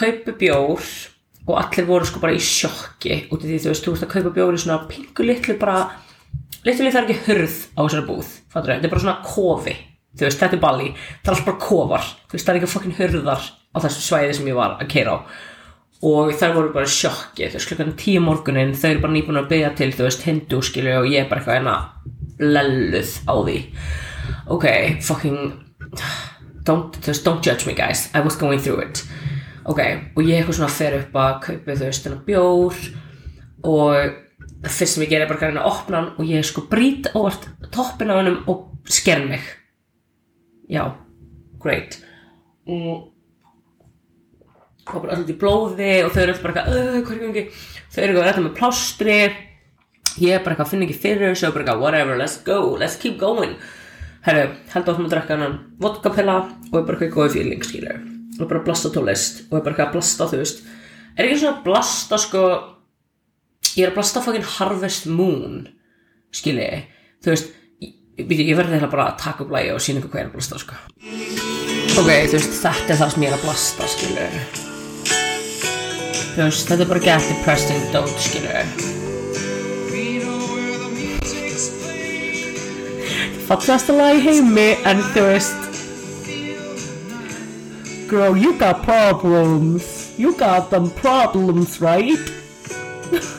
kaupa 0.00 0.36
bjór 0.42 0.90
og 1.48 1.58
allir 1.62 1.88
voru 1.88 2.08
sko 2.08 2.20
bara 2.22 2.36
í 2.36 2.42
sjokki 2.44 3.24
út 3.32 3.40
af 3.40 3.48
því 3.48 3.60
þú 3.64 3.72
veist, 3.72 3.84
þú 3.84 3.94
veist 3.94 4.06
að 4.06 4.14
kaupa 4.14 4.34
bjór 4.36 4.56
í 4.58 4.62
svona 4.62 4.82
pingu 4.90 5.24
litlu 5.24 5.58
bara 5.60 5.78
litlu 6.66 6.90
það 6.90 6.98
er 7.00 7.06
ekki 7.06 7.22
hurð 7.28 7.60
á 7.72 7.80
þessari 7.80 8.08
búð 8.08 8.34
fattur 8.52 8.74
þetta 8.74 8.88
er 8.88 8.92
bara 8.92 9.06
svona 9.06 9.22
kofi 9.24 9.76
þú 10.18 10.26
veist, 10.26 10.40
þetta 10.40 10.56
er 10.56 10.62
balli, 10.62 10.88
það 11.22 11.30
er 11.30 11.34
alltaf 11.34 11.46
bara 11.48 11.62
kofar 11.62 12.08
þú 12.08 12.34
veist, 12.34 12.46
það 12.46 12.52
er 12.52 12.60
ekki 12.60 12.72
fokkin 12.72 12.96
hurðar 12.98 13.46
á 13.48 13.78
þessu 13.84 14.04
svæði 14.04 14.34
sem 14.38 14.50
ég 14.50 14.58
var 14.58 14.76
að 14.78 14.90
keira 14.92 15.14
á. 15.14 15.18
Og 16.08 16.30
þær 16.38 16.54
voru 16.54 16.72
bara 16.74 16.88
í 16.88 16.94
sjokki 16.94 17.48
þú 17.48 17.58
veist, 17.58 17.70
klukkan 17.70 17.94
tíu 17.98 18.22
morgunin, 18.22 18.74
þau 18.78 18.88
eru 18.90 19.04
bara 19.04 19.14
nýbúin 19.14 19.40
að 19.40 19.48
byggja 19.52 19.72
til, 19.78 19.90
þú 19.94 20.06
veist, 20.06 20.26
hindu 20.26 20.60
skilju 20.64 20.96
og 21.00 21.08
ég 21.10 21.24
er 21.24 21.30
bara 21.30 21.42
eitthvað 21.42 21.60
enna 21.60 21.76
lelluð 22.38 23.14
á 23.26 23.34
því. 23.34 23.56
Ok, 24.54 24.66
fucking 25.06 25.38
don't, 26.68 27.00
veist, 27.06 27.26
don't 27.26 27.44
judge 27.44 27.66
me 27.66 27.74
guys. 27.78 28.08
I 28.14 28.22
was 28.24 28.38
going 28.38 28.62
through 28.62 28.82
it 28.86 29.04
ok, 29.68 29.82
og 30.16 30.22
ég 30.24 30.38
eitthvað 30.38 30.58
svona 30.58 30.72
fer 30.72 30.96
upp 31.00 31.18
að 31.18 31.34
kaupa 31.46 31.76
veist, 31.82 32.06
þennan 32.06 32.24
bjór 32.26 32.80
og 33.68 34.68
fyrst 34.68 34.96
sem 34.96 35.04
ég 35.04 35.12
gerir 35.12 35.30
bara 35.30 35.42
gæðin 35.42 35.60
að 35.62 35.70
opna 35.70 36.00
hann 36.00 36.10
og 36.16 36.30
ég 36.30 36.46
sko 36.46 36.64
brít 36.70 37.10
óvart 37.14 37.48
toppin 37.74 38.10
á 38.10 38.18
hannum 38.18 38.40
og 38.50 38.66
sker 38.88 39.22
mig. 39.28 39.44
Já, 40.68 40.94
great. 41.62 42.00
Og 42.68 43.14
og 44.88 45.02
bara 45.02 45.18
alltaf 45.18 45.28
í 45.28 45.36
blóði 45.36 45.90
og 46.00 46.14
þau 46.14 46.22
eru 46.22 46.32
alltaf 46.32 46.44
bara 46.46 46.54
eitthvað, 46.54 46.76
"Ugh, 46.78 47.02
hvað 47.04 47.36
er 47.36 47.50
þau 47.92 48.02
eru 48.02 48.22
eitthvað 48.22 48.46
með 48.46 48.56
plástri 48.56 49.18
ég 50.18 50.34
er 50.34 50.44
bara 50.44 50.54
eitthvað, 50.54 50.70
finn 50.72 50.84
ekki 50.86 50.98
fyrir 50.98 51.32
þessu 51.32 51.48
og 51.48 51.54
bara 51.54 51.64
eitthvað, 51.64 51.82
whatever, 51.82 52.18
let's 52.18 52.38
go, 52.44 52.76
let's 52.80 52.98
keep 53.00 53.18
going. 53.20 53.56
Herru, 54.26 54.48
held 54.72 54.90
áfram 54.90 55.06
að 55.06 55.14
drekka 55.14 55.38
hann 55.38 55.58
vodkapilla 55.82 56.36
og 56.72 56.78
er 56.80 56.86
bara 56.86 56.98
eitthvað 56.98 57.14
góði 57.14 57.34
feeling 57.36 57.66
skilur, 57.66 58.00
og 58.38 58.46
bara 58.46 58.64
blasta 58.66 58.90
tólist 58.94 59.44
og 59.48 59.58
er 59.58 59.62
bara 59.64 59.74
eitthvað 59.74 59.88
að 59.88 59.94
blasta, 59.96 60.28
þú 60.30 60.42
veist. 60.42 60.64
Er 61.18 61.26
ekki 61.26 61.40
svona 61.42 61.56
að 61.56 61.64
blasta 61.66 62.20
sko 62.22 62.42
ég 63.74 63.84
er 63.84 63.90
að 63.92 63.96
blasta 63.98 64.22
fucking 64.24 64.48
Harvest 64.56 65.08
Moon 65.10 65.66
skilji, 66.34 66.70
þú 67.24 67.34
veist 67.34 67.52
ég, 67.82 68.32
ég 68.38 68.56
verði 68.58 68.76
þeirra 68.76 68.92
bara 68.92 69.10
að 69.12 69.20
taka 69.24 69.44
upp 69.44 69.52
lægi 69.54 69.74
og 69.74 69.82
sína 69.82 70.02
ykkur 70.02 70.12
hvað 70.14 70.20
ég 70.20 70.26
er 70.26 70.30
að 70.30 70.36
blasta 70.38 70.62
sko. 70.62 70.78
Ok, 71.98 72.10
þú 72.30 72.36
veist, 72.36 72.58
þetta 72.62 72.94
er 72.94 73.00
það 73.00 73.12
sem 73.14 73.24
ég 73.24 73.30
er 73.32 73.36
að 73.38 73.44
blasta 73.46 73.92
skilju 73.94 74.26
þú 76.38 76.44
veist, 76.44 76.68
þetta 76.70 76.84
er 76.84 76.90
bara 76.92 77.02
get 77.02 77.24
depressing 77.32 77.82
dót 77.94 78.18
skilju 78.22 78.60
fallast 83.48 83.88
að 83.90 83.98
lagi 84.02 84.20
heimi 84.26 84.68
en 84.86 85.00
þú 85.14 85.22
veist 85.32 85.67
girl, 88.08 88.36
you 88.36 88.58
got 88.58 88.82
problems 88.82 90.08
you 90.18 90.34
got 90.34 90.70
them 90.70 90.90
problems, 90.90 91.80
right? 91.80 92.18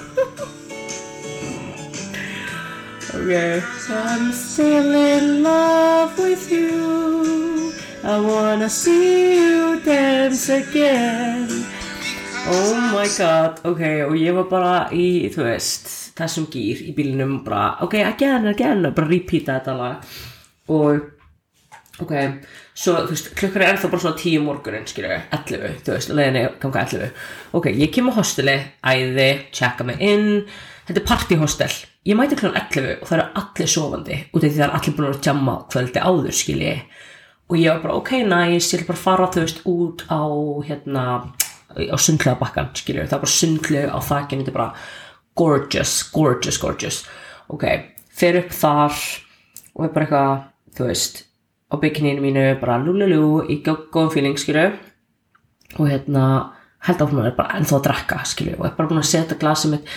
Okay. 3.12 3.62
I'm 3.90 4.32
still 4.32 4.96
in 4.96 5.44
love 5.44 6.18
with 6.18 6.50
you. 6.50 7.74
I 8.02 8.18
wanna 8.22 8.70
see 8.70 9.36
you 9.36 9.82
dance 9.82 10.48
again. 10.48 11.50
Oh 12.48 12.80
my 12.94 13.10
god, 13.18 13.60
ok, 13.66 13.82
og 14.08 14.16
ég 14.16 14.34
var 14.34 14.48
bara 14.50 14.74
í, 14.96 15.28
þú 15.34 15.44
veist, 15.50 15.90
þessum 16.18 16.48
gýr 16.54 16.86
í 16.88 16.94
bílinum 16.96 17.42
bara, 17.44 17.76
ok, 17.84 18.00
again, 18.08 18.48
again, 18.48 18.88
bara 18.96 19.10
repeata 19.10 19.60
þetta 19.60 19.76
lag 19.78 20.16
og, 20.72 21.19
ok, 22.04 22.14
svo, 22.78 22.96
þú 23.04 23.14
veist, 23.14 23.30
klukkar 23.38 23.64
er 23.66 23.74
ennþá 23.74 23.92
bara 23.92 24.04
svona 24.04 24.20
tíu 24.20 24.42
morgunin, 24.44 24.88
skilju, 24.90 25.20
11, 25.36 25.78
þú 25.86 25.96
veist, 25.96 26.14
leiðinni 26.16 26.44
ganga 26.62 26.84
11, 26.86 27.12
ok, 27.60 27.70
ég 27.76 27.94
kem 27.96 28.10
á 28.10 28.14
hosteli, 28.16 28.56
æði, 28.86 29.30
checka 29.56 29.88
mig 29.88 30.02
inn, 30.04 30.46
þetta 30.88 31.02
er 31.02 31.08
partyhostel, 31.10 31.70
ég 32.08 32.20
mæti 32.20 32.40
klukkan 32.40 32.58
11 32.62 33.04
og 33.04 33.10
það 33.10 33.18
eru 33.18 33.28
allir 33.44 33.72
sofandi, 33.76 34.20
út 34.32 34.42
af 34.42 34.48
því 34.48 34.56
það 34.56 34.66
er 34.68 34.76
allir 34.80 34.98
búin 34.98 35.10
að 35.10 35.30
jamma 35.30 35.58
kvöldi 35.74 36.06
áður, 36.06 36.40
skilji, 36.40 36.74
og 37.50 37.60
ég 37.60 37.76
var 37.76 37.86
bara, 37.86 38.00
ok, 38.00 38.16
nice, 38.30 38.74
ég 38.74 38.84
vil 38.84 38.90
bara 38.90 39.04
fara, 39.04 39.30
þú 39.34 39.46
veist, 39.46 39.64
út 39.70 40.06
á, 40.08 40.24
hérna, 40.70 41.06
á 41.76 41.98
sundlega 42.02 42.40
bakkan, 42.40 42.74
skilju, 42.78 43.08
það 43.08 43.20
er 43.20 43.26
bara 43.26 43.38
sundlega 43.38 43.96
á 43.96 44.00
þakkinu, 44.06 44.46
þetta 44.46 44.56
er 44.56 44.60
bara 44.60 44.74
gorgeous, 45.40 45.96
gorgeous, 46.14 46.60
gorgeous, 46.62 47.04
ok, 47.52 47.66
fer 48.20 48.40
upp 48.42 48.54
þar 48.56 49.02
og 49.76 49.86
er 49.86 49.94
bara 49.96 50.06
eitthvað, 50.06 50.46
þú 50.76 50.88
veist, 50.90 51.26
á 51.70 51.76
byggininu 51.78 52.22
mínu, 52.24 52.46
bara 52.62 52.80
lúlulú, 52.82 53.44
í 53.50 53.60
gó- 53.66 53.86
góðum 53.94 54.14
feeling, 54.14 54.38
skilju, 54.42 54.72
og 55.78 55.86
hérna 55.90 56.26
held 56.88 57.02
áfram 57.04 57.20
að 57.22 57.30
er 57.30 57.36
bara 57.38 57.58
ennþá 57.60 57.76
að 57.76 57.86
drakka 57.88 58.20
skilju 58.30 58.56
og 58.58 58.66
er 58.70 58.76
bara 58.78 58.88
búin 58.90 59.02
að 59.02 59.10
setja 59.10 59.38
glasið 59.40 59.74
mitt 59.74 59.90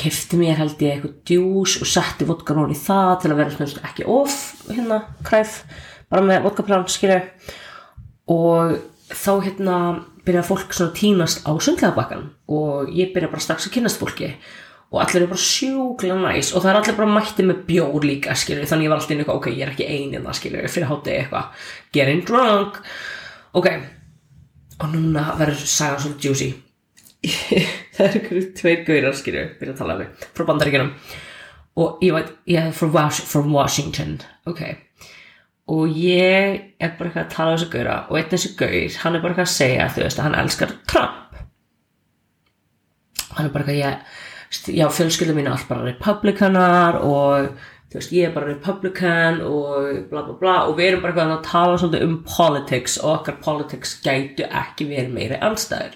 kefti 0.00 0.38
mér 0.40 0.58
held 0.58 0.80
ég 0.82 0.96
eitthvað 0.96 1.12
djús 1.30 1.76
og 1.80 1.86
setti 1.86 2.26
vodkan 2.26 2.72
í 2.74 2.78
það 2.78 3.12
til 3.22 3.30
að 3.30 3.38
vera 3.38 3.54
svona 3.54 3.84
ekki 3.86 4.06
of 4.10 4.34
hérna 4.66 4.98
kræf 5.26 5.60
bara 6.10 6.26
með 6.26 6.42
vodkaplan 6.48 6.88
skilju 6.90 7.20
og 8.34 8.74
þá 9.14 9.32
hérna 9.46 9.78
byrja 10.26 10.42
fólk 10.48 10.74
svona 10.74 10.96
tínast 10.96 11.46
á 11.46 11.52
sundlegabakkan 11.54 12.30
og 12.50 12.90
ég 12.90 13.14
byrja 13.14 13.30
bara 13.30 13.44
strax 13.44 13.68
að 13.68 13.76
kynast 13.78 14.00
fólki. 14.00 14.34
og 14.34 14.63
allir 15.02 15.22
eru 15.22 15.30
bara 15.32 15.42
sjúklega 15.42 16.16
næs. 16.20 16.52
Og 16.54 16.62
það 16.62 16.70
er 16.70 16.78
allir 16.80 16.96
bara 16.98 17.14
mætti 17.14 17.46
með 17.46 17.64
bjór 17.68 18.06
líka 18.06 18.36
skilju 18.38 18.68
þannig 18.70 18.86
ég 18.86 18.92
var 18.92 19.00
alltaf 19.00 19.14
inn 19.14 19.22
eitthvað 19.22 19.40
ok, 19.40 19.48
ég 19.54 19.66
er 19.66 19.72
ekki 19.72 19.88
einið 19.88 20.26
það 20.28 20.38
skilju 20.40 20.70
fyrir 20.74 20.90
hátegi 20.90 21.18
eitthvað. 21.22 21.66
Getting 21.96 22.24
drunk. 22.28 22.80
Ok, 23.54 23.68
og 24.80 24.88
núna 24.92 25.26
verður 25.38 25.66
sagan 25.70 26.02
svolítið 26.02 26.30
juicy. 26.30 26.50
Það 27.94 28.06
er 28.06 28.16
ykkur 28.18 28.48
tveir 28.58 28.80
gaurar 28.84 29.14
skilju 29.16 29.44
byrja 29.60 29.72
að 29.72 29.78
tala 29.80 29.94
um 29.94 30.02
mig 30.02 30.26
frá 30.36 30.46
bandaríkjunum. 30.50 30.90
Og 31.80 32.02
ég 32.04 32.14
veit, 32.14 32.34
ég 32.50 32.68
er 32.68 32.74
from 32.74 33.54
Washington. 33.54 34.18
Ok. 34.46 34.62
Og 35.72 35.88
ég 35.96 36.58
er 36.76 36.92
bara 36.98 37.08
eitthvað 37.08 37.24
að 37.24 37.32
tala 37.32 37.54
um 37.54 37.58
þessu 37.58 37.70
gaura. 37.72 37.96
Og 38.10 38.18
einn 38.18 38.30
þessu 38.30 38.52
gaur, 38.58 38.98
hann 39.00 39.16
er 39.16 39.24
bara 39.24 39.34
eitthvað 39.34 39.48
að 39.48 39.54
segja 39.54 39.88
þú 39.94 40.04
veist 40.04 40.20
að 40.20 40.28
hann 40.28 40.38
elskar 40.42 40.74
Trump. 40.90 41.40
Hann 43.34 43.48
er 43.48 43.54
bara 43.54 43.64
eitthvað 43.64 43.80
ég 43.80 44.20
já, 44.68 44.88
fjölskylda 44.90 45.36
mín 45.36 45.48
er 45.48 45.56
allt 45.56 45.68
bara 45.68 45.86
republikanar 45.86 47.00
og 47.02 47.54
þú 47.94 48.00
veist, 48.00 48.12
ég 48.16 48.28
er 48.28 48.34
bara 48.34 48.50
republican 48.50 49.40
og 49.46 50.10
bla 50.10 50.24
bla 50.26 50.36
bla 50.40 50.54
og 50.68 50.76
við 50.78 50.90
erum 50.90 51.04
bara 51.04 51.26
að 51.28 51.46
tala 51.46 51.78
svolítið 51.78 52.06
um 52.08 52.16
politics 52.26 52.98
og 53.02 53.20
okkar 53.20 53.40
politics 53.44 53.96
gætu 54.02 54.48
ekki 54.48 54.88
verið 54.90 55.14
meiri 55.14 55.38
anstæður 55.38 55.94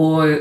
og 0.00 0.36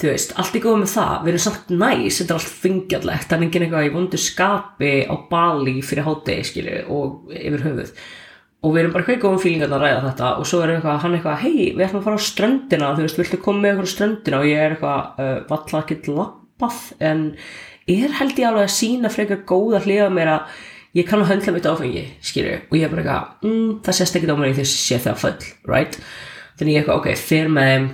þú 0.00 0.10
veist, 0.10 0.34
allt 0.40 0.56
er 0.56 0.64
góð 0.64 0.80
með 0.82 0.92
það 0.94 1.14
við 1.20 1.32
erum 1.34 1.44
samt 1.44 1.72
næs, 1.74 2.18
þetta 2.18 2.34
er 2.34 2.38
allt 2.38 2.54
fengjallegt 2.64 3.28
það 3.28 3.36
er 3.36 3.46
enginn 3.46 3.66
eitthvað 3.66 3.88
í 3.88 3.94
vondu 3.94 4.20
skapi 4.24 4.92
á 5.04 5.14
Bali 5.30 5.76
fyrir 5.84 6.08
hátegi, 6.08 6.48
skilju 6.50 6.80
og 6.96 7.34
yfir 7.36 7.66
höfuð 7.68 7.92
og 8.64 8.72
við 8.72 8.82
erum 8.82 8.94
bara 8.94 9.04
eitthvað 9.04 9.22
góðum 9.24 9.42
fílingarna 9.42 9.76
að 9.76 9.84
ræða 9.84 10.04
þetta. 10.08 10.28
Og 10.40 10.48
svo 10.48 10.60
er 10.64 10.72
eitthvað, 10.74 11.00
hann 11.02 11.16
eitthvað, 11.18 11.42
hei, 11.44 11.56
við 11.74 11.84
ætlum 11.84 12.00
að 12.00 12.06
fara 12.08 12.20
á 12.20 12.28
ströndina. 12.28 12.92
Þú 12.96 13.04
veist, 13.04 13.18
viltu 13.20 13.40
koma 13.44 13.60
með 13.60 13.74
okkur 13.74 13.88
á 13.88 13.94
ströndina? 13.94 14.40
Og 14.40 14.48
ég 14.48 14.62
er 14.62 14.76
eitthvað, 14.76 15.10
uh, 15.20 15.34
valla 15.50 15.82
ekki 15.82 15.98
lappað. 16.08 16.78
En 17.04 17.26
er 17.94 18.14
held 18.20 18.40
ég 18.40 18.48
alveg 18.48 18.68
að 18.68 18.76
sína 18.78 19.12
frekar 19.12 19.42
góða 19.48 19.82
hliða 19.84 20.08
mér 20.14 20.32
að 20.38 20.54
ég 20.94 21.08
kann 21.08 21.24
að 21.24 21.32
höndla 21.32 21.56
mitt 21.56 21.66
áfengi, 21.68 22.04
skilju 22.22 22.54
og 22.70 22.78
ég 22.78 22.86
er 22.86 22.92
bara 22.92 23.02
eitthvað, 23.02 23.50
mm, 23.50 23.70
það 23.84 23.98
sést 23.98 24.16
ekki 24.16 24.30
á 24.30 24.38
mér 24.38 24.52
í 24.52 24.56
þess 24.60 24.74
að 24.74 24.84
sé 24.84 24.98
það 25.02 25.20
full, 25.24 25.48
right? 25.68 25.98
Þannig 26.58 26.76
ég 26.76 26.84
eitthvað, 26.84 27.00
ok, 27.02 27.08
fer 27.18 27.50
með 27.50 27.70
þeim 27.72 27.88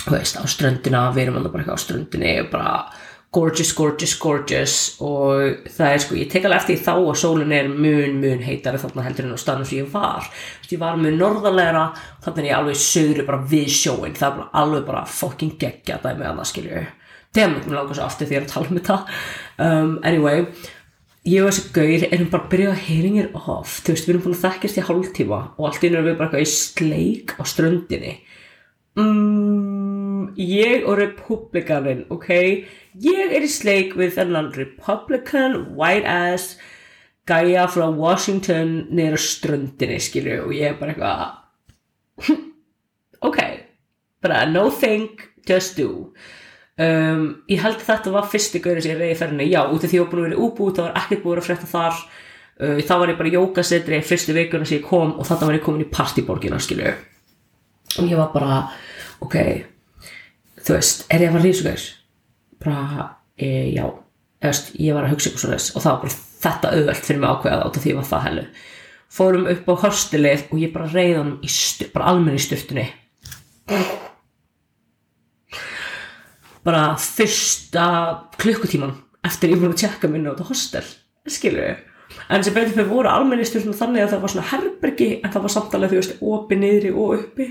þú 0.00 0.14
veist, 0.16 0.38
á 0.40 0.44
ströndina, 0.48 1.02
við 1.12 1.26
erum 1.26 1.38
bara 1.44 1.60
eitthvað 1.60 1.76
á 1.76 1.84
ströndinni 1.84 2.32
og 2.40 2.50
bara 2.54 2.72
gorgeous, 3.34 3.72
gorgeous, 3.76 4.14
gorgeous. 4.18 4.76
Og 5.04 5.66
það 5.70 5.94
er 5.94 6.02
sko, 6.04 6.18
ég 6.18 6.30
tek 6.32 6.48
alveg 6.48 6.62
eftir 6.62 6.80
þá 6.82 6.92
að 6.96 7.20
sólin 7.22 7.54
er 7.54 7.70
mun, 7.70 8.18
mun 8.22 8.42
heitari 8.46 8.80
þarna 8.82 9.06
heldur 9.06 9.28
en 9.28 9.36
á 9.36 9.40
staðnum 9.40 9.68
sem 9.68 9.82
ég 9.82 9.92
var. 9.92 10.26
Veist, 10.30 10.74
ég 10.74 10.82
var 10.82 10.98
mun 11.00 11.20
norðarlegra 11.20 11.84
þannig 12.24 12.42
er 12.42 12.50
ég 12.50 12.58
alveg 12.58 12.82
sögri 12.82 13.28
bara 13.28 13.44
við 13.52 13.70
sjóin 13.76 14.18
það 14.18 14.28
er 14.30 14.36
bara 14.40 14.64
alveg 14.64 14.90
bara 14.90 15.06
fucking 15.20 15.56
geggja 15.60 16.00
dæmi 16.02 16.26
að 16.26 16.42
það 16.42 16.50
skilju 16.54 16.84
dem, 17.36 17.56
mér 17.62 17.76
langar 17.76 17.94
svo 17.94 18.04
aftur 18.08 18.26
því 18.26 18.34
að 18.34 18.36
ég 18.36 18.40
er 18.40 18.48
að 18.48 18.52
tala 18.56 18.70
um 18.70 18.78
þetta. 18.80 19.00
Um, 19.62 19.96
anyway 20.02 20.46
ég 21.28 21.44
og 21.44 21.50
þessi 21.50 21.72
gaur 21.74 22.06
erum 22.08 22.30
bara 22.32 22.46
að 22.46 22.52
byrja 22.54 22.72
að 22.72 22.84
heringir 22.86 23.30
off, 23.36 23.80
þú 23.84 23.94
veist, 23.94 24.06
við 24.06 24.14
erum 24.14 24.22
búin 24.24 24.36
að 24.36 24.44
þekkjast 24.46 24.80
í 24.80 24.84
hálftíma 24.88 25.40
og 25.56 25.66
allt 25.68 25.84
einu 25.84 25.98
erum 25.98 26.08
við 26.08 26.20
bara 26.22 26.40
í 26.40 26.48
sleik 26.48 27.34
á 27.36 27.42
ströndinni. 27.44 28.14
Mm, 28.98 30.09
ég 30.36 30.86
og 30.86 30.98
republikanin 31.00 32.06
ok, 32.12 32.30
ég 33.04 33.34
er 33.36 33.46
í 33.46 33.50
sleik 33.50 33.96
við 33.98 34.16
þennan 34.18 34.52
republican 34.56 35.72
white 35.78 36.08
ass 36.08 36.56
gæja 37.28 37.66
frá 37.70 37.86
Washington 37.94 38.88
nýra 38.90 39.20
ströndinni 39.20 40.00
skilju 40.02 40.42
og 40.46 40.56
ég 40.56 40.72
er 40.72 40.80
bara 40.80 40.94
eitthvað 40.94 41.38
bara 44.20 44.46
no 44.46 44.70
think, 44.70 45.30
just 45.48 45.76
do. 45.76 46.12
Um, 46.80 47.42
ég 47.50 47.60
held 47.60 47.80
að 47.80 47.88
þetta 47.88 48.12
var 48.14 48.28
fyrsti 48.30 48.60
gaurið 48.64 48.86
sem 48.86 48.94
ég 48.94 49.00
reyði 49.00 49.18
ferðinni, 49.20 49.48
já, 49.52 49.60
út 49.68 49.84
af 49.84 49.90
því 49.90 49.98
ég 49.98 50.04
var 50.04 50.12
búin 50.12 50.22
að 50.22 50.28
vera 50.28 50.44
útbúið, 50.46 50.76
það 50.76 50.86
var 50.86 51.00
ekkert 51.02 51.24
búin 51.24 51.40
að 51.40 51.48
frétta 51.48 51.68
þar. 51.70 51.98
Uh, 52.60 52.78
þá 52.84 52.94
var 53.00 53.12
ég 53.12 53.18
bara 53.18 53.30
í 53.30 53.34
jókasetri 53.36 54.00
fyrstu 54.04 54.36
vikuna 54.36 54.68
sem 54.68 54.80
ég 54.80 54.86
kom 54.88 55.12
og 55.16 55.28
þarna 55.28 55.50
var 55.50 55.58
ég 55.58 55.66
komin 55.66 55.84
í 55.84 55.90
partyborgina, 55.92 56.60
skilju. 56.60 56.94
Og 57.98 58.08
ég 58.08 58.20
var 58.20 58.32
bara, 58.36 58.62
ok 59.24 59.36
þú 60.66 60.76
veist, 60.76 61.06
er 61.08 61.24
ég 61.24 61.30
að 61.30 61.38
fara 61.38 61.46
rísugaur? 61.46 61.88
bara, 62.60 63.08
e, 63.36 63.72
já. 63.74 63.86
Veist, 64.40 64.74
ég 64.80 64.96
var 64.96 65.04
að 65.04 65.14
hugsa 65.14 65.30
ykkur 65.30 65.40
svo 65.40 65.78
og 65.78 65.84
það 65.84 65.94
var 65.94 66.02
bara 66.04 66.18
þetta 66.40 66.70
auðvelt 66.74 67.06
fyrir 67.06 67.20
mig 67.20 67.30
ákveðað 67.30 67.64
át 67.64 67.76
af 67.76 67.82
því 67.82 67.90
ég 67.90 67.98
var 67.98 68.08
það 68.08 68.26
helu 68.26 68.44
fórum 69.10 69.48
upp 69.50 69.66
á 69.68 69.74
hostelið 69.84 70.46
og 70.48 70.62
ég 70.62 70.72
bara 70.74 70.88
reyði 70.90 71.18
honum 71.18 71.42
í 71.42 71.50
stu, 71.50 71.88
bara 71.92 72.12
almenni 72.12 72.40
í 72.40 72.44
styrtunni 72.44 72.86
bara 76.66 76.82
fyrsta 77.00 77.84
klukkutíman 78.40 78.94
eftir 79.26 79.52
ég 79.52 79.60
búin 79.60 79.74
að 79.74 79.82
tjekka 79.82 80.10
minna 80.10 80.32
á 80.32 80.34
þetta 80.34 80.50
hostel 80.52 80.86
skilur 81.30 81.66
við 81.66 81.86
en 82.30 82.46
sem 82.46 82.54
betur 82.54 82.76
fyrir 82.76 82.90
voru 82.90 83.10
almenni 83.10 83.44
í 83.44 83.50
styrtunum 83.50 83.78
þannig 83.78 84.06
að 84.06 84.14
það 84.14 84.24
var 84.24 84.34
svona 84.34 84.50
herbergi 84.54 85.10
en 85.18 85.34
það 85.34 85.46
var 85.46 85.54
samtalið 85.56 85.92
þú 85.92 86.00
veist 86.00 86.24
opi 86.32 86.60
niðri 86.60 86.94
og 86.94 87.16
uppi 87.18 87.50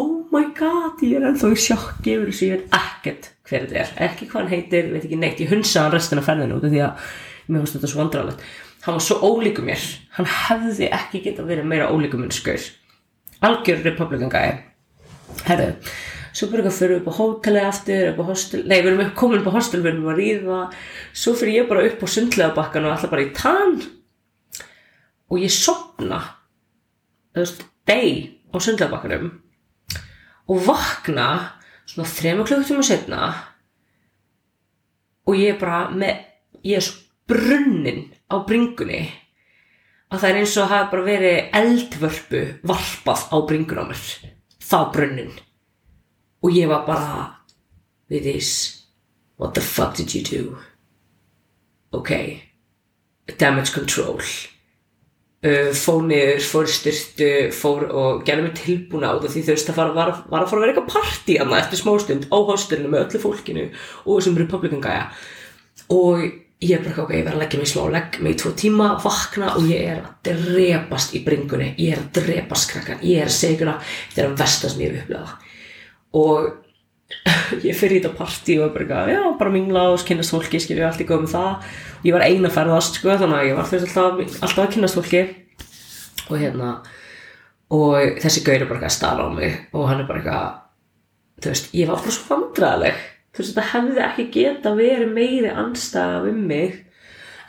oh 0.00 0.26
my 0.32 0.44
god 0.58 1.02
ég 1.04 1.18
er 1.18 1.28
ennþá 1.30 1.52
í 1.52 1.62
sjokki 1.66 2.16
yfir 2.16 2.28
þessu 2.32 2.48
ég 2.48 2.58
veit 2.58 2.76
ekkert 2.80 3.30
hver 3.48 3.66
þetta 3.66 3.80
er. 3.82 3.94
Ekki 4.08 4.28
hvað 4.30 4.40
hann 4.40 4.52
heitir, 4.52 4.92
veit 4.92 5.06
ekki 5.06 5.18
neitt 5.20 5.40
ég 5.42 5.50
hunsaði 5.52 5.84
hann 5.86 5.96
restina 5.96 6.24
ferðinu 6.24 6.58
út 6.58 6.68
af 6.68 6.74
því 6.74 6.84
að 6.86 7.08
mér 7.48 7.64
finnst 7.64 7.78
þetta 7.78 7.90
svo 7.92 8.02
vandrarlegt 8.04 8.46
hann 8.82 8.96
var 8.98 9.04
svo 9.06 9.18
ólíku 9.22 9.64
mér. 9.66 9.82
Hann 10.16 10.30
hefði 10.30 10.88
ekki 10.90 11.24
geta 11.26 11.44
verið 11.46 11.68
meira 11.70 11.90
ólíku 11.92 12.20
mér 12.20 12.34
skur 12.34 12.70
algjör 13.42 13.82
republikan 13.82 14.30
gæi 14.30 14.62
herru, 15.46 15.72
svo 16.32 16.48
byrjum 16.50 16.68
við 16.68 16.70
að 16.70 16.78
fyrir 16.78 17.00
upp 17.00 17.08
á 17.10 17.18
hóteli 17.18 17.62
aftur, 17.66 18.04
upp 18.12 18.20
á 18.22 18.24
hostel 18.28 18.62
nei, 18.68 18.78
við 18.78 18.92
erum 18.92 19.04
upp, 19.06 19.14
komin 19.18 19.42
upp 19.42 19.50
á 19.50 19.56
hostel, 19.56 19.82
við 19.82 19.94
erum 19.94 20.10
að 20.12 20.20
ríða 20.20 20.60
svo 21.10 21.34
fyrir 21.38 21.62
ég 21.62 21.70
bara 21.70 21.86
upp 21.88 22.04
á 22.04 22.08
sundlega 22.14 22.54
bakkan 22.56 22.86
og 22.86 22.94
alltaf 22.94 23.12
bara 23.12 23.26
í 23.26 23.32
tann 23.36 23.80
og 25.32 25.42
ég 25.42 25.54
sopna 25.54 26.20
þú 27.32 27.42
veist, 27.42 27.64
deg 27.88 28.54
á 28.54 28.56
sundlega 28.60 28.92
bakkanum 28.92 29.32
og 30.50 30.62
vakna 30.66 31.28
svona 31.86 32.08
þrema 32.08 32.46
klukkutíma 32.46 32.84
setna 32.86 33.22
og 35.26 35.38
ég 35.38 35.54
er 35.54 35.60
bara 35.60 35.84
með, 35.94 36.22
ég 36.66 36.78
er 36.78 36.86
svo 36.86 37.00
brunnin 37.30 38.08
á 38.26 38.42
bringunni 38.46 39.02
að 40.12 40.18
það 40.18 40.28
er 40.28 40.38
eins 40.42 40.56
og 40.60 40.68
hafa 40.68 40.90
bara 40.92 41.06
verið 41.06 41.56
eldvörpu 41.58 42.42
varpað 42.68 43.26
á 43.32 43.36
bringun 43.48 43.80
á 43.80 43.84
mér. 43.88 44.02
Þá 44.60 44.78
brunnin. 44.92 45.32
Og 46.42 46.52
ég 46.52 46.68
var 46.68 46.84
bara 46.84 47.14
with 48.10 48.26
this 48.26 48.82
what 49.38 49.54
the 49.54 49.62
fuck 49.62 49.96
did 49.96 50.12
you 50.12 50.22
do? 50.22 50.58
Ok. 51.92 52.12
Damage 53.38 53.72
control 53.72 54.20
fór 55.74 56.04
niður, 56.06 56.44
fór 56.46 56.68
í 56.68 56.74
styrtu 56.76 57.30
fór 57.56 57.88
og 57.90 58.20
gerði 58.26 58.46
mig 58.46 58.54
tilbúna 58.60 59.10
á 59.10 59.18
það 59.18 59.32
því 59.32 59.42
þú 59.42 59.56
veist 59.56 59.70
það 59.72 59.80
var, 59.80 59.90
var, 59.96 60.12
var 60.30 60.44
að 60.44 60.52
fara 60.52 60.60
að 60.60 60.62
vera 60.62 60.74
eitthvað 60.74 60.92
partí 60.94 61.38
eftir 61.42 61.80
smástund 61.80 62.28
á 62.30 62.38
hostelinu 62.46 62.92
með 62.92 63.04
öllu 63.08 63.22
fólkinu 63.24 63.64
og 64.04 64.12
þessum 64.12 64.38
republikan 64.38 64.84
gæja 64.84 65.08
og 65.90 66.22
ég 66.62 66.78
er 66.78 66.84
bara 66.84 67.02
ok, 67.02 67.14
ég 67.16 67.24
verði 67.26 67.34
að 67.34 67.42
leggja 67.42 67.60
mig 67.60 67.70
smá 67.72 67.82
legg 67.90 68.18
mig 68.22 68.36
í 68.36 68.38
tvo 68.38 68.52
tíma, 68.58 68.88
vakna 69.02 69.54
og 69.58 69.66
ég 69.66 69.88
er 69.96 70.02
að 70.04 70.12
drepast 70.30 71.16
í 71.18 71.22
bringunni. 71.26 71.72
Ég 71.82 71.96
er 71.96 72.02
að 72.04 72.20
drepast 72.20 72.70
krakkan, 72.70 73.02
ég 73.02 73.24
er 73.24 73.32
segja 73.34 73.74
þetta 73.80 74.22
er 74.22 74.28
að 74.28 74.36
vestast 74.44 74.78
mér 74.78 75.00
upplega 75.02 75.38
og 76.12 76.61
ég 77.66 77.76
fyrir 77.78 77.98
í 77.98 78.00
þetta 78.00 78.16
partí 78.18 78.56
og 78.62 78.72
bara, 78.74 79.04
já, 79.12 79.20
bara 79.38 79.52
mingla 79.52 79.88
og 79.92 80.02
kynast 80.06 80.34
fólki, 80.34 80.60
skilja 80.62 80.88
allt 80.88 81.04
í 81.04 81.06
góð 81.08 81.26
með 81.26 81.36
það. 81.36 81.76
Ég 82.08 82.16
var 82.16 82.26
eina 82.26 82.50
ferðast, 82.50 82.98
sko, 82.98 83.14
þannig 83.14 83.38
að 83.38 83.48
ég 83.50 83.60
var 83.60 83.70
þess 83.70 83.86
alltaf, 83.86 84.42
alltaf 84.42 84.64
að 84.66 84.74
kynast 84.76 84.98
fólki. 84.98 85.22
Og 86.30 86.36
hérna 86.40 86.74
og 87.72 88.20
þessi 88.20 88.42
gaur 88.44 88.60
er 88.60 88.68
bara 88.68 88.82
eitthvað 88.82 88.90
að 88.90 88.96
stala 88.98 89.26
á 89.26 89.30
mig 89.32 89.54
og 89.72 89.86
hann 89.88 90.02
er 90.02 90.08
bara 90.08 90.20
eitthvað 90.20 91.42
þú 91.42 91.52
veist, 91.52 91.68
ég 91.76 91.88
var 91.88 92.02
bara 92.02 92.14
svo 92.14 92.26
vandræðileg 92.28 92.98
þú 93.32 93.40
veist, 93.40 93.52
þetta 93.52 93.68
hefði 93.70 94.02
ekki 94.06 94.26
geta 94.34 94.72
verið 94.76 95.14
meiri 95.16 95.52
anstæða 95.62 96.18
um 96.28 96.42
mig. 96.50 96.82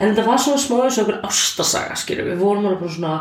En 0.00 0.10
þetta 0.10 0.24
var 0.26 0.40
svona 0.42 0.62
smá 0.62 0.78
eins 0.82 0.96
og 0.98 1.04
einhver 1.04 1.20
ástasaga, 1.28 1.98
skilju, 2.00 2.24
við 2.30 2.40
vorum 2.40 2.64
alveg 2.66 2.80
bara 2.80 2.94
svona 2.96 3.12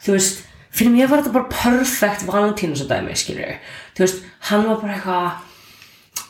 þú 0.00 0.16
veist, 0.16 0.40
fyrir 0.74 0.94
mér 0.94 1.10
var 1.10 1.20
þetta 1.20 1.34
bara 1.36 1.52
perfect 1.52 2.24
Valentínus 2.26 2.84
að 2.86 2.94
dæmi, 2.94 3.18
skilju 3.20 3.52
þú 3.98 4.06
veist, 4.06 4.24
hann 4.48 4.66
var 4.66 4.80
bara 4.80 4.96
eitthvað 4.96 5.49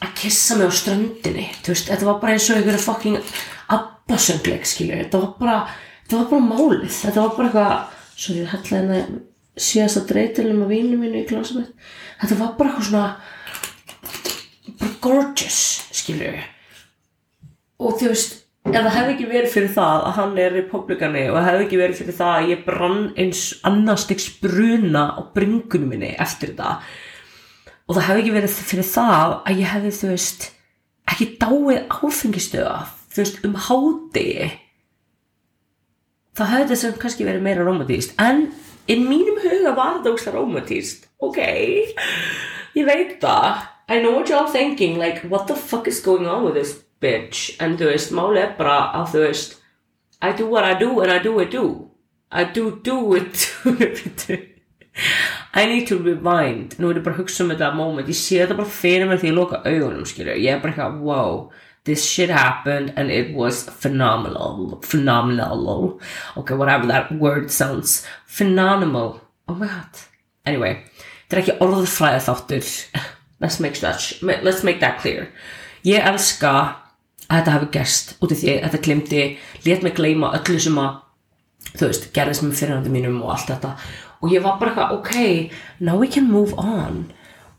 að 0.00 0.12
kissa 0.22 0.58
mig 0.58 0.70
á 0.70 0.72
ströndinni. 0.74 1.46
Þú 1.60 1.74
veist, 1.74 1.90
þetta 1.92 2.08
var 2.08 2.20
bara 2.22 2.36
eins 2.36 2.50
og 2.50 2.60
einhverja 2.60 2.84
fucking 2.84 3.32
abbasöngleik, 3.76 4.68
skilju 4.68 5.02
þetta 5.04 5.24
var 5.24 5.34
bara, 5.40 5.56
þetta 6.04 6.22
var 6.22 6.30
bara 6.34 6.48
málið. 6.52 6.94
Þetta 7.02 7.26
var 7.26 7.34
bara 7.36 7.50
eitthvað, 7.50 7.98
svo 8.20 8.38
ég 8.38 8.54
hætti 8.54 8.76
hérna 8.76 9.02
síðast 9.60 10.00
að 10.00 10.10
dreytilum 10.12 10.64
af 10.64 10.70
vínu 10.72 10.98
mínu 11.00 11.22
í 11.22 11.28
glasum 11.28 11.66
þetta 12.20 12.38
var 12.38 12.52
bara 12.58 12.72
eitthvað 12.72 12.88
svona 12.88 13.06
bara 14.80 14.92
gorgeous, 15.04 15.60
skilju 15.96 16.32
og 17.80 17.98
þú 17.98 18.12
veist 18.12 18.38
ef 18.70 18.76
það 18.76 18.94
hefði 18.94 19.14
ekki 19.14 19.28
verið 19.30 19.54
fyrir 19.54 19.74
það 19.74 20.06
að 20.06 20.16
hann 20.18 20.34
er 20.38 20.56
republikani 20.58 21.26
og 21.30 21.38
það 21.38 21.48
hefði 21.48 21.66
ekki 21.66 21.80
verið 21.80 22.00
fyrir 22.00 22.18
það 22.20 22.34
að 22.36 22.50
ég 22.52 22.64
brann 22.66 23.06
eins 23.24 23.44
annarstegs 23.68 24.28
bruna 24.42 25.04
á 25.16 25.20
bringunum 25.34 25.94
minni 25.94 26.12
eftir 26.20 26.54
þetta 26.54 26.76
og 27.90 27.96
það 27.96 28.06
hefði 28.06 28.22
ekki 28.22 28.34
verið 28.36 28.56
fyrir 28.70 28.86
það 28.86 29.36
að 29.42 29.60
ég 29.60 29.70
hefði 29.74 29.92
þú 29.98 30.10
veist 30.12 30.48
ekki 31.10 31.26
dáið 31.42 31.78
áfengistöða 31.90 32.76
þú 33.10 33.22
veist 33.24 33.40
um 33.48 33.56
hádegi 33.66 34.50
það 36.38 36.52
hefði 36.54 36.68
þess 36.70 36.86
að 36.86 37.00
kannski 37.02 37.26
verið 37.26 37.46
meira 37.48 37.66
romantíst 37.66 38.14
en 38.22 38.44
inn 38.90 39.02
mínum 39.08 39.40
huga 39.42 39.74
var 39.74 39.96
þetta 39.98 40.14
óslega 40.14 40.36
romantíst 40.38 41.08
ok, 41.20 41.40
ég 42.78 42.86
veit 42.86 43.18
það. 43.20 43.66
I 43.90 43.98
know 43.98 44.12
what 44.14 44.30
you're 44.30 44.38
all 44.38 44.46
thinking 44.46 44.98
like 44.98 45.24
what 45.28 45.48
the 45.48 45.56
fuck 45.56 45.88
is 45.88 46.00
going 46.00 46.26
on 46.30 46.44
with 46.44 46.54
this 46.54 46.76
bitch? 47.02 47.56
En 47.58 47.74
þú 47.76 47.90
veist, 47.90 48.12
máli 48.14 48.38
er 48.38 48.54
bara 48.58 48.92
að 48.94 49.16
þú 49.16 49.24
veist 49.26 49.56
I 50.22 50.30
do 50.36 50.46
what 50.46 50.64
I 50.64 50.78
do 50.78 51.00
and 51.00 51.10
I 51.10 51.18
do 51.18 51.40
it 51.40 51.50
do 51.50 51.90
I 52.30 52.44
do 52.44 52.70
do 52.84 53.14
it 53.18 53.50
I 55.54 55.66
need 55.66 55.88
to 55.88 55.98
rewind. 55.98 56.76
Nú 56.78 56.90
er 56.90 57.00
ég 57.00 57.06
bara 57.06 57.16
að 57.16 57.24
hugsa 57.24 57.42
um 57.44 57.50
þetta 57.50 57.72
moment. 57.74 58.08
Ég 58.08 58.18
sé 58.18 58.38
þetta 58.42 58.58
bara 58.60 58.70
fyrir 58.70 59.10
mér 59.10 59.18
því 59.18 59.32
ég 59.32 59.38
loka 59.38 59.64
augunum 59.64 60.06
skilju, 60.06 60.36
ég 60.38 60.54
er 60.54 60.62
bara 60.62 60.74
eitthvað, 60.76 61.02
wow 61.02 61.50
this 61.84 62.04
shit 62.04 62.30
happened 62.30 62.92
and 62.96 63.10
it 63.10 63.34
was 63.34 63.64
phenomenal 63.64 64.78
phenomenal. 64.82 66.00
Okay, 66.36 66.54
whatever 66.54 66.86
that 66.86 67.12
word 67.12 67.50
sounds. 67.50 68.06
Phenomenal, 68.26 69.20
oh 69.48 69.54
my 69.54 69.66
god. 69.66 70.04
Anyway, 70.46 70.84
þetta 71.28 71.36
er 71.36 71.42
ekki 71.42 71.56
orðfræði 71.64 72.22
þáttur. 72.28 72.70
Let's 73.42 73.60
make 73.60 73.80
that, 73.80 74.04
let's 74.44 74.62
make 74.62 74.80
that 74.80 74.98
clear. 75.00 75.30
Ég 75.80 76.04
elska 76.04 76.50
að 77.24 77.38
þetta 77.38 77.52
hafi 77.54 77.68
gerst 77.72 78.10
út 78.20 78.34
af 78.34 78.42
því 78.42 78.50
að 78.52 78.66
þetta 78.66 78.80
glimti 78.84 79.22
let 79.64 79.86
mig 79.86 79.94
gleyma 79.96 80.34
öllu 80.36 80.58
sem 80.60 80.76
að 80.76 80.98
þú 81.70 81.88
veist, 81.88 82.08
gerðist 82.12 82.44
með 82.44 82.58
fyrirhandi 82.58 82.92
mínum 82.92 83.16
og 83.22 83.32
allt 83.32 83.48
þetta 83.48 83.70
og 84.20 84.32
ég 84.32 84.44
var 84.44 84.58
bara 84.60 84.72
eitthvað, 84.72 84.94
ok 84.98 85.84
now 85.84 85.98
we 86.00 86.08
can 86.08 86.28
move 86.30 86.56
on. 86.60 87.06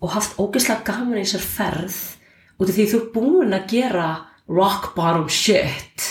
Og 0.01 0.15
haft 0.15 0.37
ógeðslega 0.41 0.85
gaman 0.87 1.19
í 1.21 1.25
þessar 1.25 1.45
ferð 1.45 1.99
út 2.61 2.69
af 2.69 2.75
því 2.77 2.87
þú 2.89 2.97
ert 2.99 3.13
búin 3.15 3.55
að 3.57 3.69
gera 3.71 4.07
rock 4.51 4.95
bottom 4.95 5.29
shit. 5.29 6.07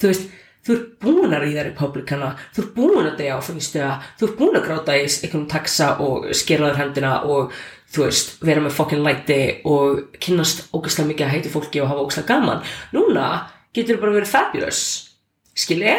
Þú 0.00 0.10
veist, 0.10 0.26
þú 0.64 0.74
ert 0.74 0.90
búin 1.04 1.36
að 1.36 1.46
ríða 1.46 1.64
republikana, 1.68 2.32
þú 2.56 2.64
ert 2.64 2.74
búin 2.76 3.08
að 3.08 3.16
degja 3.20 3.38
áfengistöða, 3.38 3.94
þú 4.18 4.28
ert 4.28 4.36
búin 4.40 4.58
að 4.58 4.66
gráta 4.66 4.96
í 4.98 5.06
einhvern 5.06 5.46
taxa 5.52 5.88
og 6.04 6.28
skeraður 6.36 6.80
hendina 6.80 7.14
og 7.28 7.54
þú 7.94 8.06
veist, 8.08 8.34
vera 8.44 8.64
með 8.64 8.76
fokkin 8.76 9.04
læti 9.04 9.40
og 9.70 10.18
kynast 10.20 10.66
ógæslega 10.74 11.12
mikið 11.12 11.26
að 11.28 11.34
heiti 11.36 11.52
fólki 11.52 11.82
og 11.84 11.90
hafa 11.92 12.04
ógæslega 12.04 12.30
gaman. 12.32 12.64
Núna 12.96 13.28
getur 13.76 13.98
þú 13.98 14.04
bara 14.04 14.16
verið 14.18 14.32
fabulous. 14.34 14.82
Skilji? 15.54 15.94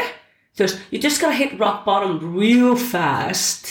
Þú 0.55 0.65
veist, 0.65 0.81
you 0.91 1.01
just 1.03 1.21
gotta 1.21 1.37
hit 1.37 1.57
rock 1.59 1.83
bottom 1.87 2.19
real 2.37 2.75
fast 2.79 3.69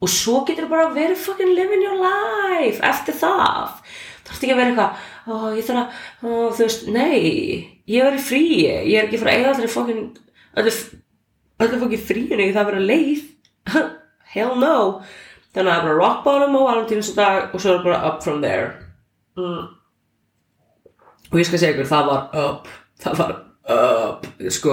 og 0.00 0.08
svo 0.12 0.42
getur 0.48 0.66
þú 0.66 0.72
bara 0.72 0.92
verið 0.94 1.20
fokkin 1.20 1.54
living 1.56 1.84
your 1.84 1.98
life 2.00 2.80
eftir 2.86 3.16
það. 3.20 3.80
Þú 4.24 4.30
þarfst 4.30 4.44
ekki 4.44 4.54
að 4.54 4.60
vera 4.62 4.72
eitthvað 4.72 5.34
oh, 5.34 5.48
ég 5.56 5.66
þarf 5.66 5.80
að, 5.80 6.02
oh, 6.24 6.46
þú 6.56 6.66
veist, 6.66 6.86
nei 6.94 7.20
ég 7.90 8.06
er 8.06 8.16
í 8.16 8.22
frí, 8.24 8.44
ég 8.64 8.94
er 8.96 9.08
ekki 9.08 9.20
frá 9.20 9.32
eiga 9.34 9.54
allir 9.54 9.72
fokkin 9.72 10.04
allir 10.56 10.78
fokkin 11.60 12.06
fríinu, 12.06 12.44
ég 12.44 12.54
þarf 12.56 12.68
að 12.68 12.70
vera 12.72 12.86
leið. 12.92 13.26
Hell 14.34 14.54
no. 14.62 14.76
Þannig 15.50 15.66
að 15.66 15.74
það 15.74 15.80
er 15.80 15.88
bara 15.88 15.98
rock 15.98 16.22
bottom 16.24 16.56
á 16.56 16.60
valentínsdag 16.68 17.54
og 17.54 17.62
svo 17.62 17.74
er 17.74 17.84
bara 17.84 18.04
up 18.06 18.22
from 18.22 18.40
there. 18.44 18.90
Mm. 19.38 19.68
og 21.30 21.38
ég 21.38 21.46
skal 21.46 21.60
segja 21.62 21.74
ykkur 21.76 21.86
það 21.86 22.08
var 22.08 22.22
up 22.40 22.70
það 23.00 23.20
var 23.20 23.34
up 23.70 24.26
sko, 24.50 24.72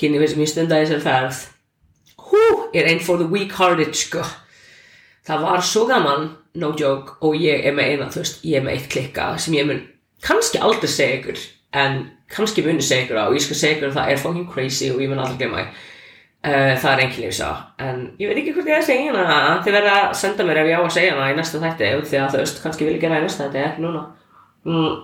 kynni 0.00 0.20
við 0.20 0.32
sem 0.32 0.42
ég 0.44 0.50
stunda 0.52 0.80
þessar 0.82 1.04
ferð. 1.04 1.42
Hú, 2.26 2.42
er 2.74 2.90
einn 2.90 3.02
for 3.04 3.20
the 3.20 3.28
weak 3.30 3.54
hearted 3.56 3.96
sko. 3.96 4.24
Það 5.26 5.42
var 5.42 5.64
svo 5.66 5.86
gaman, 5.88 6.30
no 6.60 6.72
joke 6.78 7.18
og 7.26 7.36
ég 7.40 7.66
er 7.66 7.74
með 7.76 7.92
eina, 7.92 8.10
þú 8.12 8.22
veist, 8.22 8.44
ég 8.46 8.60
er 8.60 8.64
með 8.66 8.78
eitt 8.78 8.88
klikka 8.92 9.32
sem 9.42 9.56
ég 9.56 9.66
mun 9.68 9.82
kannski 10.24 10.60
aldrei 10.62 10.88
segja 10.90 11.18
ykkur 11.18 11.42
en 11.76 11.98
kannski 12.32 12.64
muni 12.64 12.84
segja 12.84 13.06
ykkur 13.06 13.20
á. 13.20 13.24
Og 13.28 13.36
ég 13.36 13.44
skal 13.44 13.58
segja 13.58 13.76
ykkur 13.76 13.90
að 13.90 13.98
það 13.98 14.12
er 14.12 14.22
fucking 14.22 14.48
crazy 14.52 14.90
og 14.92 15.02
ég 15.02 15.10
mun 15.10 15.22
aldrei 15.22 15.42
glemma 15.42 15.66
uh, 16.46 16.74
það 16.80 16.92
er 16.92 17.02
einhvern 17.04 17.26
lífsá 17.26 17.50
en 17.82 18.04
ég 18.20 18.30
veit 18.30 18.40
ekki 18.42 18.54
hvort 18.56 18.70
ég 18.70 18.78
er 18.78 18.84
að 18.84 18.88
segja 18.90 19.16
hana. 19.16 19.58
Þið 19.66 19.78
verða 19.78 19.96
að 20.04 20.14
senda 20.22 20.46
mér 20.46 20.62
ef 20.62 20.70
ég 20.70 20.78
á 20.78 20.82
að 20.84 20.94
segja 20.98 21.16
hana 21.16 21.32
í 21.32 21.36
næsta 21.40 21.62
þætti 21.62 21.90
því 22.06 22.22
að 22.22 22.32
þú 22.32 22.42
veist, 22.42 22.62
kannski 22.64 22.86
vil 22.86 22.96
ég 22.96 23.02
gera 23.02 23.16
það 23.16 23.24
í 23.24 23.26
næsta 23.26 23.46
þætti 23.46 23.62
ekki 23.66 23.86
núna. 23.86 24.06
Mm. 24.66 24.96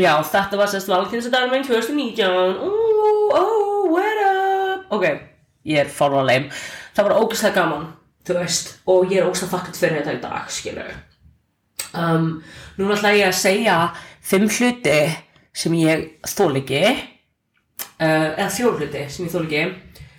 Já, 0.00 0.12
þetta 0.24 0.58
var 0.58 0.70
sérst 0.72 0.88
valentínsdagur 0.88 1.50
minn 1.52 1.66
2019 1.66 2.62
Ooh, 2.64 3.13
oh, 3.38 3.90
what 3.92 4.20
up? 4.24 4.86
Ok, 4.94 5.04
ég 5.68 5.82
er 5.84 6.24
leim 6.24 6.48
Það 6.94 7.08
var 7.08 7.16
ógæslega 7.18 7.54
gaman, 7.58 7.86
þú 8.26 8.38
veist 8.38 8.74
Og 8.86 9.12
ég 9.12 9.20
er 9.20 9.28
ógæslega 9.28 9.56
þakkað 9.56 9.80
fyrir 9.82 10.00
þetta 10.00 10.16
í 10.16 10.22
dag, 10.22 10.50
skilur 10.50 10.92
um, 11.92 12.28
Núna 12.78 12.98
ætla 12.98 13.14
ég 13.16 13.30
að 13.30 13.38
segja 13.40 13.78
Fimm 14.24 14.48
hluti 14.48 14.98
sem 15.54 15.74
ég 15.78 16.04
þól 16.26 16.52
ekki 16.62 16.82
uh, 16.84 18.28
Eða 18.34 18.50
fjór 18.54 18.78
hluti 18.80 19.06
sem 19.08 19.28
ég 19.28 19.34
þól 19.34 19.46
ekki 19.46 19.64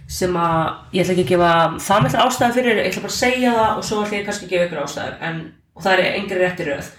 Sem 0.06 0.36
að 0.38 0.98
ég 0.98 1.04
ætla 1.06 1.16
ekki 1.16 1.26
að 1.26 1.32
gefa 1.34 1.54
það 1.82 2.04
með 2.06 2.18
ástæði 2.24 2.58
fyrir 2.60 2.82
Ég 2.82 2.90
ætla 2.92 3.06
bara 3.06 3.16
að 3.16 3.22
segja 3.22 3.54
það 3.60 3.70
og 3.78 3.86
svo 3.88 4.02
ætla 4.04 4.20
ég 4.20 4.28
kannski 4.28 4.50
að 4.50 4.56
gefa 4.56 4.68
ykkur 4.70 4.84
ástæður 4.86 5.24
En 5.26 5.46
það 5.82 6.02
er 6.02 6.18
engri 6.20 6.40
rétti 6.40 6.68
röð. 6.70 6.92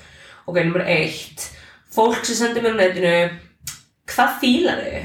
Ok, 0.46 0.60
nummer 0.60 0.84
eitt. 0.86 1.50
Fólk 1.92 2.26
sem 2.26 2.38
sendir 2.38 2.64
mér 2.64 2.76
á 2.76 2.80
netinu 2.82 3.12
hvað 4.06 4.34
fílar 4.42 4.82
þau 4.84 5.04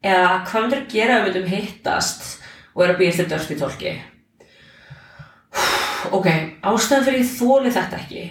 eða 0.00 0.44
hvað 0.48 0.62
myndir 0.64 0.82
að 0.82 0.92
gera 0.94 1.18
ef 1.18 1.26
við 1.26 1.34
myndum 1.34 1.50
hittast 1.54 2.28
og 2.74 2.84
er 2.84 2.94
að 2.94 3.00
býja 3.02 3.16
þetta 3.18 3.40
öll 3.40 3.54
í 3.54 3.60
tólki 3.60 3.94
ok, 6.16 6.28
ástæðan 6.64 7.06
fyrir 7.06 7.20
ég 7.20 7.32
þóli 7.36 7.72
þetta 7.74 8.00
ekki 8.00 8.24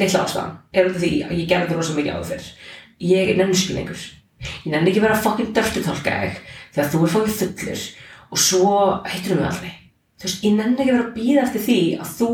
litla 0.00 0.24
ástæðan 0.24 0.56
er 0.72 0.88
af 0.88 0.98
því 0.98 1.12
að 1.26 1.36
ég 1.36 1.48
gerði 1.50 1.66
þetta 1.66 1.78
rosa 1.78 1.96
mikið 1.96 2.16
áður 2.16 2.28
fyrr. 2.32 2.50
Ég 3.02 3.32
er 3.32 3.40
nenniskil 3.40 3.78
einhver 3.78 4.04
ég 4.42 4.68
nenni 4.72 4.90
ekki 4.90 5.02
vera 5.04 5.18
fucking 5.22 5.52
dörfti 5.54 5.82
tólka 5.84 6.18
þegar 6.74 6.92
þú 6.92 7.02
er 7.02 7.12
fucking 7.14 7.36
fullur 7.40 7.82
og 8.32 8.40
svo 8.40 8.76
hittur 9.12 9.34
við 9.34 9.42
mig 9.42 9.50
aldrei. 9.50 9.72
Þú 10.16 10.28
veist, 10.28 10.46
ég 10.46 10.54
nenni 10.56 10.78
ekki 10.78 10.94
vera 10.94 11.04
að 11.04 11.16
býða 11.18 11.44
eftir 11.44 11.66
því 11.66 11.80
að 11.98 12.14
þú 12.16 12.30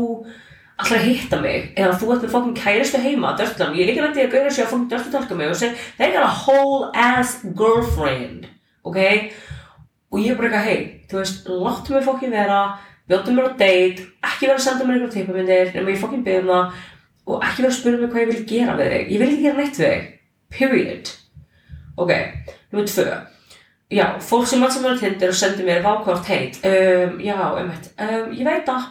alltaf 0.79 0.95
að 0.95 1.07
hitta 1.09 1.41
mig 1.43 1.65
eða 1.75 1.97
þú 1.99 2.11
ert 2.13 2.23
með 2.23 2.33
fokkin 2.35 2.55
kæristu 2.55 3.01
heima 3.03 3.33
dörflan, 3.35 3.75
ég 3.75 3.83
er 3.83 3.89
líka 3.91 4.05
nættið 4.05 4.25
að 4.25 4.35
gauða 4.35 4.53
sér 4.55 4.65
að 4.65 4.71
fokkin 4.71 4.91
dörftu 4.93 5.11
tálka 5.11 5.35
mig 5.35 5.51
og 5.51 5.59
segja, 5.59 5.75
það 5.97 6.05
er 6.05 6.13
ekki 6.13 6.21
a 6.23 6.29
whole 6.45 6.91
ass 6.95 7.33
girlfriend 7.59 8.47
ok, 8.87 8.99
og 10.11 10.21
ég 10.21 10.31
er 10.33 10.37
bara 10.39 10.49
eitthvað 10.49 10.69
hei, 10.69 10.79
þú 11.09 11.19
veist, 11.19 11.49
láttu 11.49 11.95
mig 11.95 12.05
fokkin 12.05 12.33
vera 12.33 12.59
bjóttu 13.09 13.33
mér 13.33 13.49
á 13.49 13.51
date, 13.57 14.05
ekki 14.25 14.47
vera 14.47 14.59
að 14.59 14.65
senda 14.65 14.85
mér 14.85 14.99
einhverjum 14.99 15.15
teipamindir, 15.15 15.73
nema 15.75 15.93
ég 15.93 16.01
fokkin 16.01 16.23
byrjum 16.25 16.51
það 16.53 16.77
og 17.29 17.43
ekki 17.45 17.63
vera 17.63 17.71
að 17.71 17.79
spyrja 17.79 18.01
mig 18.01 18.13
hvað 18.13 18.23
ég 18.23 18.31
vil 18.31 18.45
gera 18.49 18.77
við 18.77 18.93
þig. 18.93 19.09
Ég 19.09 19.21
vil 19.21 19.27
ekki 19.29 19.43
gera 19.43 19.59
neitt 19.59 19.79
við 19.79 19.91
þig, 19.93 20.07
period. 20.55 21.11
Ok, 21.99 22.13
nummið 22.71 22.93
tvö. 22.93 23.17
Já, 23.89 24.05
fólk 24.21 24.45
sem 24.49 24.63
alls 24.63 24.75
saman 24.77 24.93
er 24.93 25.01
tindir 25.01 25.33
og 25.33 25.37
sendir 25.37 25.65
mér 25.65 25.81
vákvárt 25.81 26.29
heit 26.29 26.59
um, 26.61 27.15
já, 27.25 27.37
um, 27.57 27.71
um, 27.73 28.31
ég 28.37 28.45
veit 28.45 28.69
það. 28.69 28.89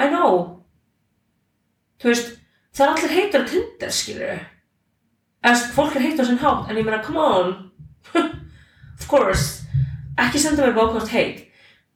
I 0.00 0.08
know. 0.12 0.40
Þú 2.00 2.12
veist, 2.12 2.34
það 2.76 2.86
er 2.86 2.92
allir 2.94 3.16
heitur 3.16 3.44
á 3.44 3.48
Tinder, 3.48 3.92
skilur 3.92 4.34
eða 5.40 5.56
fólk 5.74 5.96
er 5.96 6.04
heitur 6.04 6.24
á 6.24 6.28
sinn 6.28 6.40
hátt, 6.40 6.68
en 6.68 6.78
ég 6.78 6.86
meina, 6.86 7.00
come 7.04 7.20
on 7.20 7.54
of 9.00 9.08
course 9.08 9.60
ekki 10.20 10.38
senda 10.38 10.66
mér 10.66 10.76
bákvárt 10.76 11.12
heit. 11.14 11.46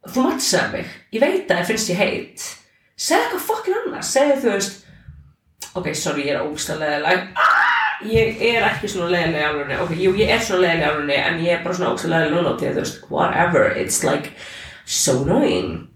Þú 0.05 0.27
mátt 0.27 0.45
segja 0.45 0.69
mig, 0.73 0.89
ég 1.17 1.23
veit 1.23 1.49
að 1.49 1.61
það 1.61 1.69
finnst 1.71 1.93
ég 1.93 2.01
heit. 2.01 2.43
Segja 2.95 3.23
eitthvað 3.25 3.47
fokkin 3.49 3.79
annars 3.79 4.13
segja 4.15 4.37
þú 4.43 4.51
veist 4.53 4.83
ok, 5.75 5.89
sorry, 5.97 6.27
ég 6.29 6.37
er 6.37 6.45
ógstæðlega 6.45 7.01
leðileg 7.03 7.41
ah, 7.41 7.97
ég 8.07 8.45
er 8.51 8.67
ekki 8.69 8.91
svona 8.93 9.09
leðileg 9.15 9.47
alveg 9.49 9.83
ok, 9.83 9.95
jú, 9.99 10.13
ég 10.21 10.31
er 10.31 10.45
svona 10.45 10.67
leðileg 10.67 10.93
alveg 10.93 11.25
en 11.25 11.41
ég 11.43 11.57
er 11.57 11.65
bara 11.65 11.79
svona 11.79 11.95
ógstæðlega 11.95 12.29
leðileg 12.29 12.77
núna 12.77 13.11
whatever, 13.11 13.67
it's 13.81 14.05
like 14.05 14.33
so 14.85 15.23
annoying. 15.25 15.89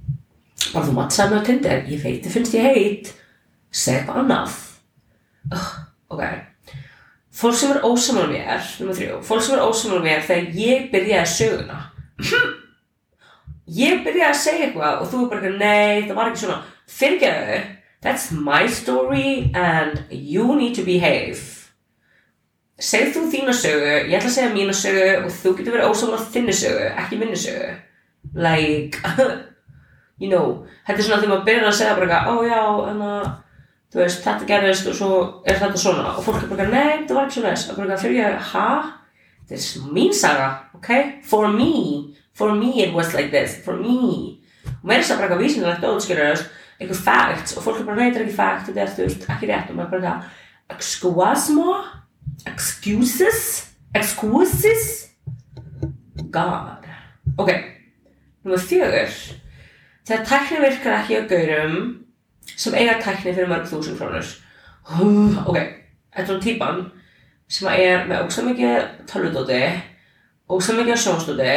Bara 0.73 0.89
þú 0.89 0.97
mátt 0.97 1.15
segja 1.15 1.31
mig 1.31 1.45
á 1.45 1.47
Tinder, 1.47 1.83
ég 1.93 2.05
veit 2.05 2.23
það 2.25 2.39
finnst 2.39 2.59
ég 2.59 2.71
heit. 2.73 3.15
Segja 3.71 4.01
eitthvað 4.01 4.23
annað. 4.25 4.63
Uh, 5.53 5.75
ok 6.13 6.48
fólk 7.39 7.59
sem 7.59 7.75
er 7.75 7.85
ósamal 7.87 8.27
mér 8.31 8.63
þrjú, 8.79 9.21
fólk 9.27 9.45
sem 9.45 9.57
er 9.57 9.65
ósamal 9.65 10.01
mér 10.03 10.25
þegar 10.27 10.57
ég 10.59 10.89
byrjaði 10.93 11.35
söguna. 11.35 11.83
Ég 13.79 14.01
byrjaði 14.05 14.31
að 14.31 14.41
segja 14.43 14.67
eitthvað 14.67 15.03
og 15.03 15.11
þú 15.13 15.21
er 15.23 15.31
bara 15.35 15.53
nei, 15.55 16.07
það 16.09 16.17
var 16.19 16.31
ekki 16.31 16.43
svona. 16.43 16.59
Fyrirgeðu, 16.89 17.59
that's 18.03 18.31
my 18.33 18.65
story 18.73 19.51
and 19.55 20.03
you 20.11 20.57
need 20.57 20.75
to 20.79 20.87
behave. 20.87 21.43
Segð 22.79 23.17
þú 23.17 23.27
þína 23.33 23.55
sögu 23.59 23.91
ég 23.91 24.17
ætla 24.17 24.31
að 24.31 24.37
segja 24.37 24.55
mína 24.55 24.75
sögu 24.77 25.07
og 25.25 25.33
þú 25.35 25.53
getur 25.59 25.75
verið 25.75 25.93
ósamal 25.93 26.23
þinni 26.33 26.55
sögu, 26.55 26.89
ekki 27.03 27.19
minni 27.21 27.39
sögu. 27.39 27.75
Like 28.39 28.99
you 30.23 30.31
know, 30.31 30.65
þetta 30.87 30.99
er 30.99 31.07
svona 31.07 31.21
þegar 31.23 31.33
maður 31.33 31.47
byrjar 31.49 31.71
að 31.71 31.79
segja 31.79 31.99
bara 31.99 32.25
ó 32.27 32.35
já, 32.47 32.63
en 32.91 33.05
að 33.07 33.29
þú 33.93 34.03
veist, 34.03 34.23
þetta 34.25 34.49
gerðist 34.49 34.89
og 34.91 34.97
svo 34.99 35.11
er 35.49 35.59
þetta 35.61 35.81
svona 35.81 36.15
og 36.15 36.25
fólk 36.27 36.43
er 36.43 36.53
bara, 36.53 36.69
nei, 36.69 37.03
þetta 37.03 37.17
var 37.17 37.29
ekki 37.29 37.39
svona 37.39 37.53
þess 37.55 37.73
og 37.73 37.83
bara 37.83 38.01
fyrir 38.03 38.21
ég, 38.21 38.39
ha? 38.53 38.71
Þetta 39.49 39.59
er 39.65 39.93
mín 39.97 40.15
saga, 40.17 40.49
ok? 40.77 40.91
For 41.25 41.49
me 41.53 41.73
for 42.39 42.55
me 42.55 42.83
it 42.83 42.95
was 42.95 43.15
like 43.15 43.31
this, 43.31 43.59
for 43.65 43.77
me. 43.77 44.39
Og 44.83 44.85
mér 44.87 45.01
er 45.01 45.07
það 45.09 45.17
bara 45.19 45.27
eitthvað 45.27 45.43
vísindilegt 45.43 45.87
óðskilur 45.89 46.43
eitthvað 46.79 47.01
facts 47.03 47.57
og 47.57 47.65
fólk 47.65 47.81
er 47.81 47.89
bara, 47.89 47.99
nei, 47.99 48.11
þetta 48.11 48.21
er 48.21 48.27
ekki 48.27 48.37
fact 48.37 48.69
þetta 48.69 48.83
er, 48.85 48.93
þú 48.95 49.07
veist, 49.07 49.25
ekki 49.35 49.49
rétt. 49.51 49.73
Og 49.73 49.79
maður 49.79 49.89
er 49.89 50.05
bara 50.05 50.13
eitthvað 50.13 50.77
excuse 50.77 51.57
me 51.57 51.79
excuses? 52.47 53.41
Excuses? 53.99 54.85
God. 56.31 56.87
Ok, 57.41 57.51
nummer 58.45 58.63
fjögur. 58.63 59.17
Þegar 60.07 60.27
tækni 60.29 60.61
virkar 60.63 61.01
ekki 61.01 61.19
á 61.19 61.23
gaurum 61.33 61.81
sem 62.59 62.75
eiga 62.75 62.99
tækni 63.03 63.35
fyrir 63.35 63.51
mörg 63.51 63.69
þúsund 63.71 63.99
krónur. 64.01 64.31
Ok, 65.47 65.59
þetta 66.17 66.35
er 66.35 66.43
típan 66.43 66.81
sem 67.49 67.69
er 67.71 68.09
með 68.09 68.25
ógst 68.25 68.43
mikið 68.45 68.89
tölvudóti 69.09 69.61
ógst 70.49 70.75
mikið 70.77 71.01
sjónstóti 71.01 71.55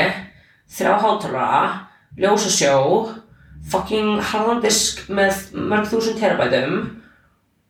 þrjá 0.72 0.94
hátalara 1.02 1.64
ljósasjó 2.20 2.76
fucking 3.72 4.22
harðan 4.32 4.62
disk 4.64 5.04
með 5.10 5.52
mörg 5.56 5.90
þúsund 5.90 6.20
terabætum 6.20 6.78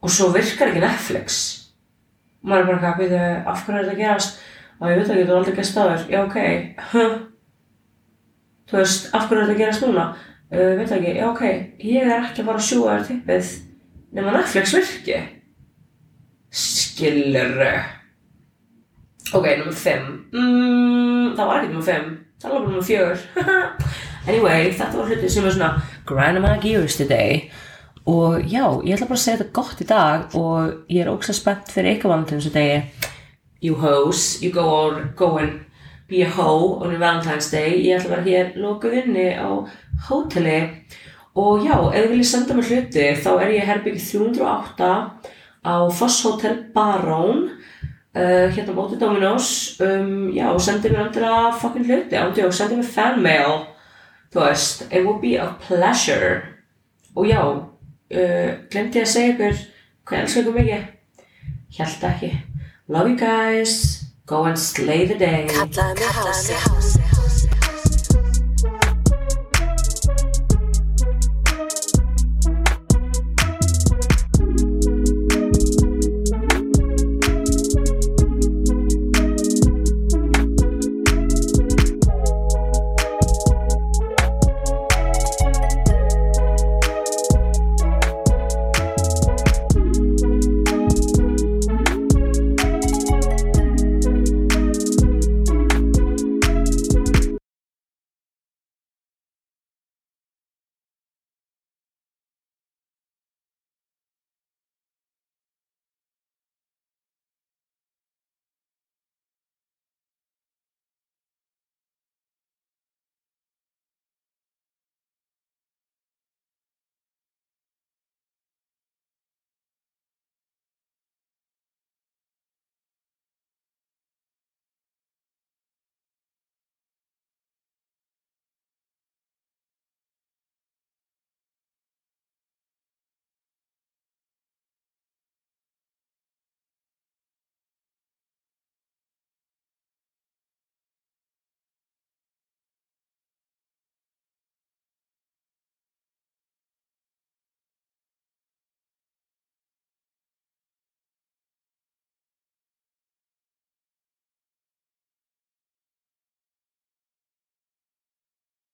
og 0.02 0.10
svo 0.10 0.32
virkar 0.34 0.72
ekki 0.72 0.82
Netflix. 0.82 1.42
Og 2.42 2.50
maður 2.50 2.62
er 2.62 2.70
bara 2.72 2.92
að 2.92 3.02
byrja 3.04 3.26
af 3.46 3.66
hverju 3.66 3.80
er 3.80 3.86
þetta 3.86 4.00
gerast? 4.00 4.40
Og 4.82 4.90
ég 4.90 4.98
veit 4.98 5.12
ekki, 5.14 5.26
þú 5.28 5.34
er 5.34 5.38
aldrei 5.38 5.58
gæst 5.60 5.78
aður 5.78 6.06
já 6.10 6.20
ok, 6.24 6.38
huh. 6.92 7.18
Þú 8.72 8.80
veist, 8.80 9.10
af 9.14 9.28
hverju 9.28 9.44
er 9.44 9.52
þetta 9.52 9.60
gerast 9.62 9.86
núna 9.86 10.06
uh, 10.52 10.72
veit 10.80 10.96
ekki, 10.98 11.16
já 11.18 11.28
ok, 11.30 11.44
ég 11.88 12.08
er 12.08 12.18
ekki 12.20 12.44
að 12.44 12.52
fara 12.52 12.62
að 12.62 12.68
sjúa 12.70 12.98
þér 12.98 13.08
tippið 13.10 13.54
nema 14.18 14.36
Netflix 14.36 14.76
virki 14.76 15.20
skilur 16.52 17.58
ok, 19.32 19.48
nummer 19.62 19.78
5 19.86 20.08
mm, 20.36 21.34
það 21.38 21.46
var 21.48 21.62
ekki 21.62 21.74
nummer 21.74 21.90
5 21.90 22.16
það 22.44 22.56
var 22.56 22.66
nummer 22.68 22.88
4 22.92 23.70
anyway, 24.30 24.70
þetta 24.76 24.98
var 24.98 25.10
hluti 25.10 25.30
sem 25.32 25.46
var 25.46 25.56
svona 25.56 25.72
grinding 26.10 26.46
my 26.46 26.58
gears 26.62 26.98
today. 27.00 27.50
Og 28.06 28.42
já, 28.50 28.66
ég 28.82 28.96
ætla 28.96 29.08
bara 29.10 29.20
að 29.20 29.24
segja 29.24 29.40
þetta 29.42 29.56
gott 29.56 29.82
í 29.82 29.88
dag 29.90 30.38
og 30.38 30.72
ég 30.90 31.04
er 31.04 31.12
ógst 31.12 31.34
að 31.34 31.38
spennt 31.38 31.74
fyrir 31.74 31.98
ykkur 31.98 32.12
valentines 32.12 32.50
degi. 32.54 32.80
You 33.62 33.78
hoes, 33.78 34.42
you 34.42 34.50
go 34.54 34.66
on, 34.66 35.12
go 35.16 35.38
and 35.38 35.62
a 36.20 36.30
hoe 36.36 36.84
on 36.84 37.00
Valentine's 37.00 37.50
Day. 37.52 37.80
Ég 37.88 38.00
ætla 38.00 38.18
að 38.18 38.26
vera 38.26 38.28
hér 38.28 38.52
lokuð 38.60 38.98
inni 39.04 39.30
á 39.32 39.50
hóteli. 40.10 40.60
Og 41.40 41.64
já, 41.64 41.78
ef 41.80 41.96
þið 41.96 42.10
viljið 42.12 42.28
senda 42.28 42.58
mér 42.58 42.68
hluti 42.68 43.06
þá 43.24 43.30
er 43.38 43.54
ég 43.56 43.68
herbygg 43.70 44.02
308 44.04 44.90
á 45.64 45.76
Foss 45.96 46.26
Hotel 46.26 46.58
Barón 46.76 47.46
uh, 47.48 48.48
hérna 48.52 48.76
bótið 48.76 49.00
Dominos. 49.06 49.52
Um, 49.80 50.28
já, 50.36 50.50
sendið 50.60 50.98
mér 50.98 51.06
andra 51.06 51.32
fucking 51.62 51.88
hluti, 51.88 52.20
ándjó, 52.20 52.52
sendið 52.52 52.82
mér 52.82 52.92
fanmail 52.98 53.56
þú 54.32 54.44
veist, 54.44 54.86
it 54.92 55.06
would 55.06 55.22
be 55.24 55.38
a 55.40 55.48
pleasure. 55.64 56.42
Og 57.16 57.32
já 57.32 57.40
uh, 57.40 58.52
glemti 58.72 59.00
ég 59.00 59.08
að 59.08 59.14
segja 59.16 59.34
ykkur 59.38 59.66
hvað 60.04 60.18
ég 60.18 60.28
elskar 60.28 60.44
ykkur 60.44 60.60
mikið? 60.60 60.88
Held 61.80 62.08
ekki. 62.12 62.32
Love 62.92 63.14
you 63.14 63.20
guys 63.20 63.91
go 64.32 64.46
and 64.46 64.58
slay 64.58 65.06
the 65.06 65.16
day 65.16 65.46